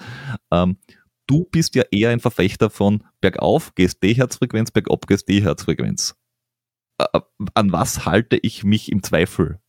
[0.51, 0.77] Ähm,
[1.25, 6.15] du bist ja eher ein Verfechter von bergauf gehst D-Herzfrequenz, bergab gehst D-Herzfrequenz.
[6.99, 7.21] Äh,
[7.55, 9.59] an was halte ich mich im Zweifel?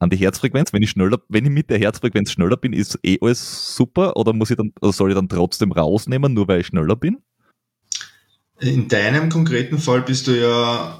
[0.00, 0.72] An die Herzfrequenz?
[0.72, 4.32] Wenn ich schneller, wenn ich mit der Herzfrequenz schneller bin, ist eh alles super oder
[4.32, 7.18] muss ich dann, oder soll ich dann trotzdem rausnehmen, nur weil ich schneller bin?
[8.58, 10.98] In deinem konkreten Fall bist du ja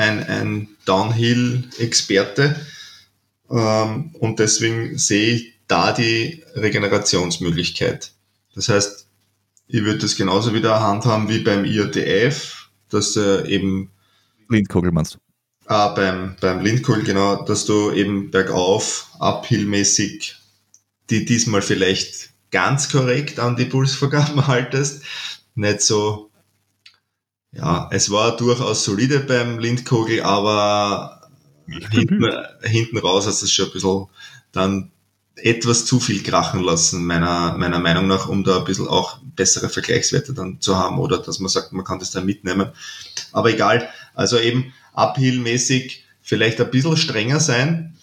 [0.00, 2.56] ein, ein Downhill-Experte
[3.50, 8.12] ähm, und deswegen sehe ich da die Regenerationsmöglichkeit.
[8.54, 9.06] Das heißt,
[9.68, 13.90] ich würde das genauso wieder handhaben wie beim IATF, dass äh, eben
[14.48, 15.18] Lindkogel meinst du?
[15.66, 20.36] Ah, beim, beim Lindkogel, genau, dass du eben bergauf, uphillmäßig
[21.10, 25.02] die diesmal vielleicht ganz korrekt an die Pulsvergaben haltest.
[25.54, 26.29] Nicht so,
[27.52, 31.28] ja, es war durchaus solide beim Lindkogel, aber
[31.66, 32.24] hinten,
[32.62, 34.06] hinten raus hast du es schon ein bisschen
[34.52, 34.90] dann
[35.36, 39.68] etwas zu viel krachen lassen, meiner, meiner Meinung nach, um da ein bisschen auch bessere
[39.68, 42.70] Vergleichswerte dann zu haben oder dass man sagt, man kann das dann mitnehmen.
[43.32, 47.96] Aber egal, also eben uphill-mäßig vielleicht ein bisschen strenger sein,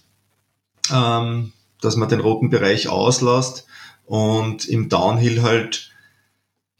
[0.91, 3.67] ähm, dass man den roten Bereich auslässt
[4.05, 5.91] und im Downhill halt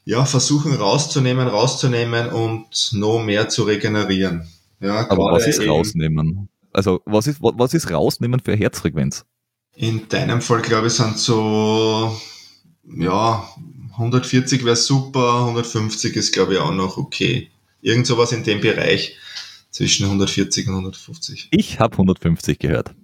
[0.08, 4.48] ja, versuchen rauszunehmen, rauszunehmen und noch mehr zu regenerieren.
[4.80, 6.48] Ja, Aber was ist rausnehmen?
[6.72, 9.26] Also was ist, was ist rausnehmen für Herzfrequenz?
[9.76, 12.18] In deinem Fall, glaube ich, sind so,
[12.96, 13.46] ja,
[13.92, 17.50] 140 wäre super, 150 ist, glaube ich, auch noch okay.
[17.82, 19.14] Irgend sowas in dem Bereich
[19.70, 21.48] zwischen 140 und 150.
[21.50, 22.94] Ich habe 150 gehört.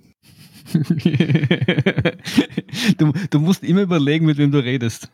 [2.96, 5.10] du, du musst immer überlegen, mit wem du redest.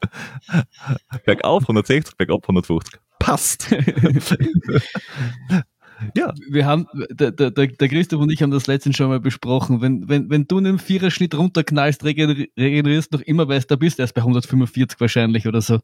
[1.24, 3.00] Bergauf 160, bergab 150.
[3.18, 3.74] Passt.
[6.14, 6.34] Ja.
[6.48, 9.80] Wir haben, der, der, der Christoph und ich haben das letztens schon mal besprochen.
[9.80, 14.20] Wenn, wenn, wenn du einen Viererschnitt runterknallst, regenerierst noch immer, weil da bist, erst bei
[14.20, 15.78] 145 wahrscheinlich oder so.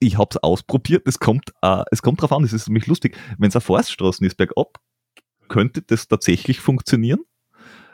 [0.00, 3.16] Ich habe es ausprobiert, es kommt, äh, es kommt drauf an, es ist nämlich lustig.
[3.38, 4.80] Wenn es eine Forststraße ist bergab,
[5.48, 7.20] könnte das tatsächlich funktionieren.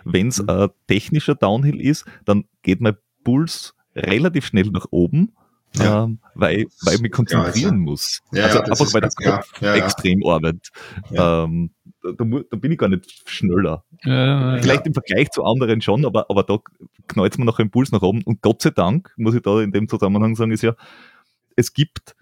[0.04, 0.48] Wenn es mhm.
[0.48, 5.32] ein technischer Downhill ist, dann geht mein Puls relativ schnell nach oben
[5.76, 6.04] ja.
[6.04, 8.20] ähm, weil, weil ich mich konzentrieren ja, muss.
[8.32, 10.70] Ja, also einfach weil der Kopf extrem arbeitet.
[11.12, 11.70] Ähm,
[12.02, 13.84] da, da, bin ich gar nicht schneller.
[14.02, 16.58] Vielleicht im Vergleich zu anderen schon, aber, aber da
[17.06, 18.22] knallt man noch einen Puls nach oben.
[18.24, 20.74] Und Gott sei Dank, muss ich da in dem Zusammenhang sagen, ist ja,
[21.56, 22.16] es gibt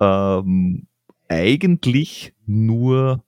[0.00, 0.86] ähm,
[1.28, 3.24] eigentlich nur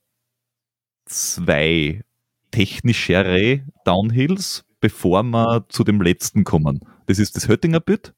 [1.05, 2.03] zwei
[2.51, 6.81] technischere Downhills, bevor wir zu dem letzten kommen.
[7.05, 8.13] Das ist das Höttinger Bit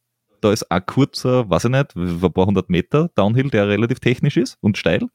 [0.46, 4.38] da ist ein kurzer, weiß ich nicht, ein paar hundert Meter Downhill, der relativ technisch
[4.38, 5.08] ist und steil.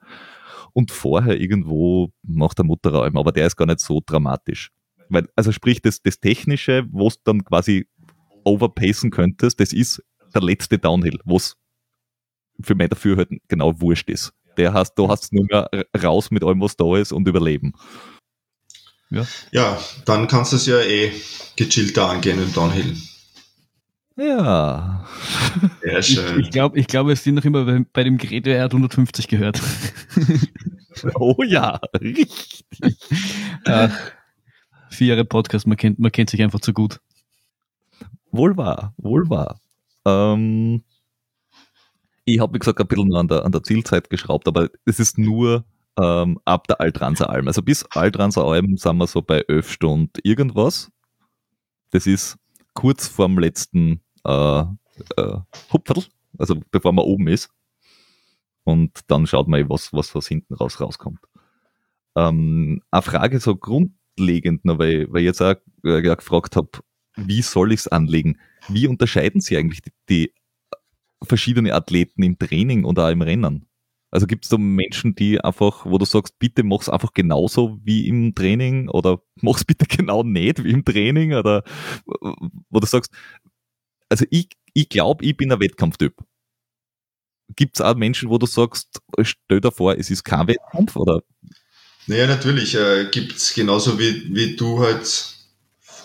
[0.72, 4.70] Und vorher irgendwo macht der Mutterraum, aber der ist gar nicht so dramatisch.
[5.08, 7.88] Weil, also sprich, das, das Technische, wo es dann quasi
[8.44, 10.02] overpacen könntest, das ist
[10.34, 11.56] der letzte Downhill, wo es
[12.60, 14.32] für mein Dafürhalten genau wurscht ist.
[14.56, 15.68] Der hast, du hast nur mehr
[16.02, 17.72] raus mit allem, was da ist und überleben.
[19.10, 21.12] Ja, ja dann kannst du es ja eh
[21.56, 22.96] gechillter angehen im Downhill.
[24.16, 25.06] Ja.
[25.82, 26.40] Sehr schön.
[26.40, 28.72] Ich, ich glaube, ich glaub, wir sind noch immer bei, bei dem Gerät, der hat
[28.72, 29.61] 150 gehört.
[31.14, 32.64] oh ja, richtig.
[33.66, 33.96] Ach,
[34.90, 37.00] vier Jahre Podcast, man kennt, man kennt sich einfach zu gut.
[38.30, 39.61] Wohl wahr, wohl wahr.
[40.04, 40.82] Ähm,
[42.24, 45.18] ich habe, wie gesagt, ein bisschen an der, an der Zielzeit geschraubt, aber es ist
[45.18, 45.64] nur
[45.98, 47.48] ähm, ab der Altranser Alm.
[47.48, 50.90] Also bis Altranser Alm sind wir so bei 11 Stunden irgendwas.
[51.90, 52.36] Das ist
[52.80, 55.38] kurz vorm letzten äh, äh,
[55.70, 56.02] Hupferl,
[56.38, 57.50] also bevor man oben ist.
[58.64, 61.20] Und dann schaut man, was, was, was hinten raus rauskommt.
[62.16, 66.70] Ähm, eine Frage so grundlegend, noch, weil, weil ich jetzt auch äh, gefragt habe,
[67.16, 68.38] wie soll ich es anlegen?
[68.68, 70.34] Wie unterscheiden Sie eigentlich die, die
[71.22, 73.66] verschiedenen Athleten im Training oder auch im Rennen?
[74.11, 78.08] Also gibt es da Menschen, die einfach, wo du sagst, bitte mach's einfach genauso wie
[78.08, 81.62] im Training oder mach's bitte genau nicht wie im Training oder
[82.68, 83.12] wo du sagst,
[84.08, 86.14] also ich, ich glaube, ich bin ein Wettkampftyp.
[87.56, 91.22] Gibt es auch Menschen, wo du sagst, stell dir vor, es ist kein Wettkampf oder?
[92.06, 95.36] Naja, natürlich äh, gibt es genauso wie, wie du halt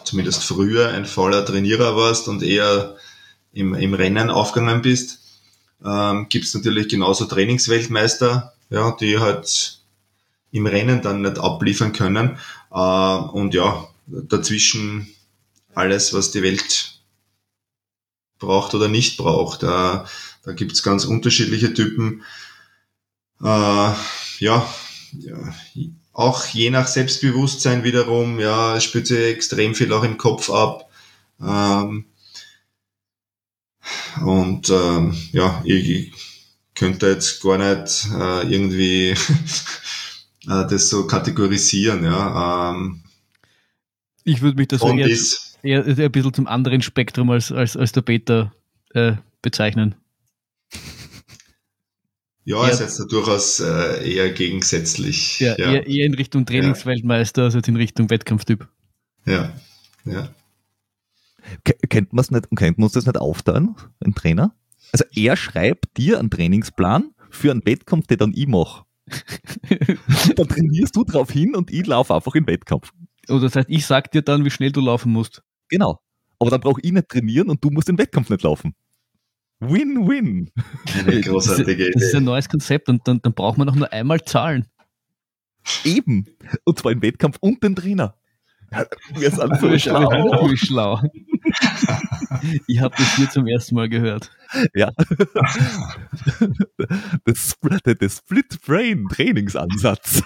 [0.04, 2.96] zumindest früher ein voller Trainierer warst und eher
[3.54, 5.25] im, im Rennen aufgegangen bist,
[5.84, 9.80] ähm, gibt es natürlich genauso Trainingsweltmeister, ja, die halt
[10.52, 12.38] im Rennen dann nicht abliefern können.
[12.72, 15.08] Äh, und ja, dazwischen
[15.74, 17.00] alles, was die Welt
[18.40, 19.64] braucht oder nicht braucht.
[19.64, 22.24] Äh, da gibt's ganz unterschiedliche Typen.
[23.42, 23.96] Äh, ja,
[24.40, 25.54] ja,
[26.14, 30.90] auch je nach Selbstbewusstsein wiederum, ja, es spielt sich extrem viel auch im Kopf ab.
[31.42, 32.06] Ähm,
[34.22, 36.12] und ähm, ja, ich,
[36.76, 39.10] könnte jetzt gar nicht äh, irgendwie
[40.48, 42.04] äh, das so kategorisieren.
[42.04, 42.72] Ja.
[42.72, 43.04] Ähm,
[44.24, 45.08] ich würde mich das eher,
[45.64, 48.54] eher, eher, ein bisschen zum anderen Spektrum als, als, als der Peter
[48.94, 49.96] äh, bezeichnen.
[52.44, 55.40] Ja, eher, ist jetzt durchaus äh, eher gegensätzlich.
[55.40, 55.74] Ja, ja.
[55.74, 57.56] Eher, eher, in Richtung Trainingsweltmeister ja.
[57.56, 58.68] als in Richtung Wettkampftyp.
[59.26, 59.54] Ja,
[60.04, 60.30] ja.
[61.90, 64.56] Kennt man es nicht, kennt man uns das nicht aufteilen, ein Trainer?
[64.92, 68.86] Also er schreibt dir einen Trainingsplan für einen Wettkampf, den dann ich mache.
[70.36, 72.92] dann trainierst du drauf hin und ich laufe einfach in Wettkampf.
[73.30, 75.44] Oder das heißt, ich sag dir dann, wie schnell du laufen musst.
[75.70, 76.00] Genau.
[76.40, 78.74] Aber dann brauche ich nicht trainieren und du musst den Wettkampf nicht laufen.
[79.60, 80.52] Win-win.
[81.00, 81.92] Eine großartige Idee.
[81.94, 84.66] Das ist ein neues Konzept und dann, dann braucht man auch nur einmal zahlen.
[85.84, 86.26] Eben.
[86.64, 88.16] Und zwar im Wettkampf und den Trainer.
[89.16, 90.50] Wir sind so schlau.
[90.56, 91.02] schlau.
[92.68, 94.32] Ich habe das hier zum ersten Mal gehört.
[94.74, 94.92] Ja.
[97.26, 97.56] Das,
[97.86, 100.24] der, Split Brain Trainingsansatz.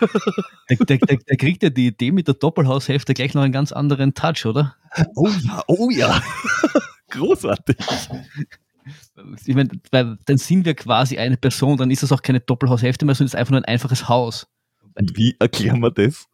[0.69, 3.71] Der, der, der, der, kriegt ja die Idee mit der Doppelhaushälfte gleich noch einen ganz
[3.71, 4.75] anderen Touch, oder?
[5.15, 6.21] Oh ja, oh ja.
[7.09, 7.77] Großartig.
[9.45, 13.15] Ich meine, dann sind wir quasi eine Person, dann ist das auch keine Doppelhaushälfte mehr,
[13.15, 14.47] sondern es ist einfach nur ein einfaches Haus.
[14.95, 16.27] Und wie erklären wir das?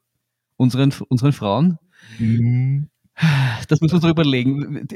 [0.58, 1.78] Unseren, unseren Frauen?
[2.20, 2.90] Mhm.
[3.70, 4.88] Das müssen wir uns noch überlegen.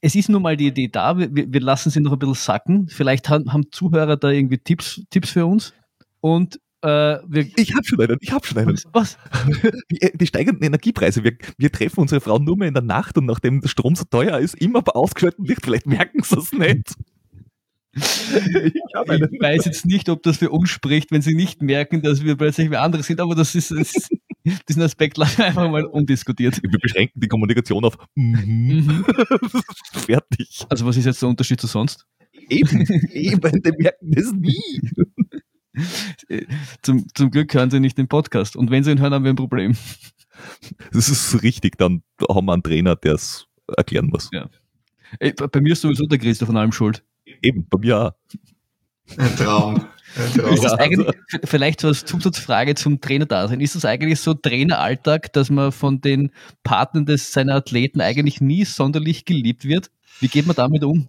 [0.00, 2.88] Es ist nun mal die Idee da, wir, lassen sie noch ein bisschen sacken.
[2.88, 5.74] Vielleicht haben, Zuhörer da irgendwie Tipps, Tipps für uns.
[6.20, 8.78] Und äh, wir ich habe schon einen, ich habe schon einen.
[8.92, 9.18] Was?
[9.90, 11.22] Die, äh, die, steigenden Energiepreise.
[11.22, 14.04] Wir, wir treffen unsere Frauen nur mehr in der Nacht und nachdem der Strom so
[14.04, 15.62] teuer ist, immer bei ausgeschaltetem Licht.
[15.62, 16.94] Vielleicht merken sie es nicht.
[18.64, 22.24] Ich, ich, weiß jetzt nicht, ob das für uns spricht, wenn sie nicht merken, dass
[22.24, 24.08] wir plötzlich wie andere sind, aber das ist, das,
[24.68, 26.62] diesen Aspekt lassen einfach mal undiskutiert.
[26.62, 29.04] Wir beschränken die Kommunikation auf mhm.
[29.92, 30.64] fertig.
[30.68, 32.06] Also was ist jetzt der Unterschied zu sonst?
[32.48, 34.80] Eben, eben, die merken das nie.
[36.82, 39.32] Zum, zum Glück hören sie nicht den Podcast und wenn sie ihn hören, haben wir
[39.32, 39.76] ein Problem.
[40.92, 44.28] Das ist richtig, dann haben wir einen Trainer, der es erklären muss.
[44.32, 44.48] Ja.
[45.18, 47.04] Bei mir ist sowieso der Christoph von allem schuld.
[47.40, 48.12] Eben, bei mir auch.
[49.16, 49.86] Ein Traum.
[50.16, 50.54] Ein Traum.
[50.54, 51.08] Ist das eigentlich,
[51.44, 53.60] vielleicht so als Zusatzfrage zum Trainerdasein.
[53.60, 56.30] Ist das eigentlich so Traineralltag, dass man von den
[56.62, 59.90] Partnern des seiner Athleten eigentlich nie sonderlich geliebt wird?
[60.20, 61.08] Wie geht man damit um?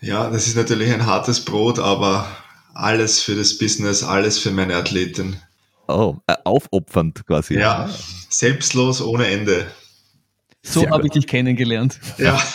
[0.00, 2.26] Ja, das ist natürlich ein hartes Brot, aber
[2.74, 5.36] alles für das Business, alles für meine Athletin.
[5.88, 7.54] Oh, äh, aufopfernd quasi.
[7.54, 7.88] Ja,
[8.28, 9.66] selbstlos ohne Ende.
[10.62, 12.00] So habe ich dich kennengelernt.
[12.18, 12.38] Ja.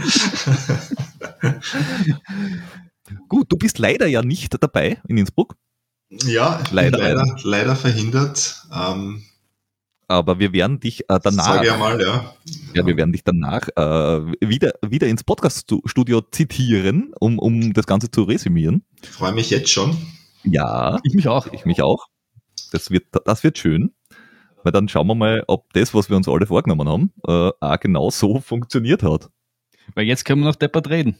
[3.28, 5.56] Gut, du bist leider ja nicht dabei in Innsbruck.
[6.10, 8.66] Ja, leider, leider, leider verhindert.
[8.72, 9.22] Ähm,
[10.10, 11.44] aber wir werden dich äh, danach.
[11.44, 12.34] Sag ja mal, ja.
[12.74, 18.10] Ja, wir werden dich danach äh, wieder, wieder ins Podcast-Studio zitieren, um, um das Ganze
[18.10, 18.84] zu resümieren.
[19.02, 19.96] Ich freue mich jetzt schon.
[20.42, 20.98] Ja.
[21.04, 21.46] Ich mich auch.
[21.52, 22.06] Ich mich auch.
[22.72, 23.92] Das wird, das wird schön.
[24.64, 27.80] Weil dann schauen wir mal, ob das, was wir uns alle vorgenommen haben, äh, auch
[27.80, 29.30] genau so funktioniert hat.
[29.94, 31.16] Weil jetzt können wir noch deppert reden.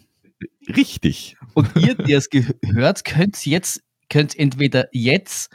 [0.69, 1.37] Richtig.
[1.55, 5.51] Und ihr, die es gehört, könnt jetzt, könnt entweder jetzt,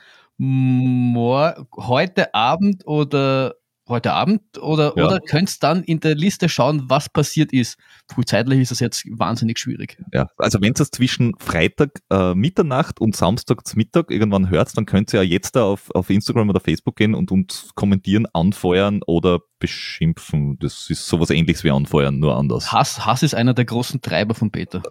[1.76, 3.56] heute Abend oder
[3.88, 5.06] heute Abend oder, ja.
[5.06, 7.78] oder könnt dann in der Liste schauen, was passiert ist.
[8.08, 9.98] Puh, zeitlich ist das jetzt wahnsinnig schwierig.
[10.12, 15.14] Ja, also wenn es zwischen Freitag äh, Mitternacht und Samstag Mittag irgendwann hört, dann könnt
[15.14, 19.40] ihr ja jetzt da auf, auf Instagram oder Facebook gehen und uns kommentieren, anfeuern oder
[19.60, 20.58] beschimpfen.
[20.60, 22.72] Das ist sowas ähnliches wie anfeuern, nur anders.
[22.72, 24.82] Hass, Hass ist einer der großen Treiber von Peter.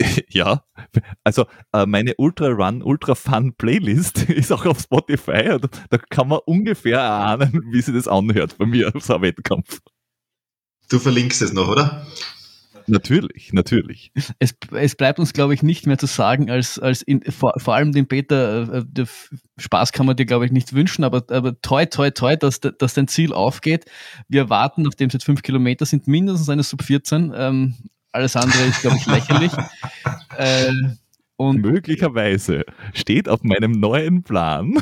[0.28, 0.64] ja,
[1.24, 5.58] also äh, meine Ultra Run, Ultra Fun Playlist ist auch auf Spotify.
[5.60, 9.80] Da, da kann man ungefähr erahnen, wie sich das anhört bei mir, so ein Wettkampf.
[10.88, 12.06] Du verlinkst es noch, oder?
[12.86, 14.10] Natürlich, natürlich.
[14.40, 17.74] Es, es bleibt uns, glaube ich, nicht mehr zu sagen, als, als in, vor, vor
[17.74, 19.06] allem dem Peter, äh, der
[19.58, 22.94] Spaß kann man dir, glaube ich, nicht wünschen, aber, aber toi, toi, toi, dass, dass
[22.94, 23.84] dein Ziel aufgeht.
[24.28, 27.32] Wir warten, nachdem es jetzt fünf Kilometer sind, mindestens eine Sub 14.
[27.36, 27.76] Ähm,
[28.12, 29.52] alles andere ist, glaube ich, lächerlich.
[30.36, 30.72] äh,
[31.36, 34.74] und Möglicherweise steht auf meinem neuen Plan.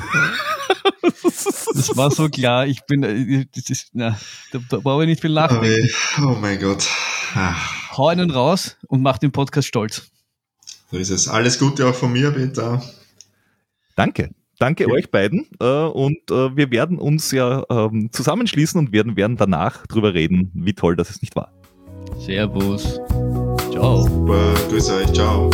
[1.13, 2.67] das war so klar.
[2.67, 4.19] Ich bin, äh, das ist, na,
[4.51, 5.89] da, da brauche ich nicht viel nachdenken.
[6.19, 6.89] Oh, oh mein Gott.
[7.35, 7.97] Ach.
[7.97, 10.11] Hau einen raus und mach den Podcast stolz.
[10.91, 11.29] So ist es.
[11.29, 12.83] Alles Gute auch von mir, Peter.
[13.95, 14.31] Danke.
[14.59, 14.91] Danke ja.
[14.91, 15.47] euch beiden.
[15.61, 20.51] Äh, und äh, wir werden uns ja ähm, zusammenschließen und werden, werden danach drüber reden,
[20.55, 21.53] wie toll das es nicht war.
[22.19, 23.01] Servus.
[23.73, 24.03] Ciao.
[24.03, 24.55] Super.
[24.69, 25.13] Grüß euch.
[25.13, 25.51] Ciao.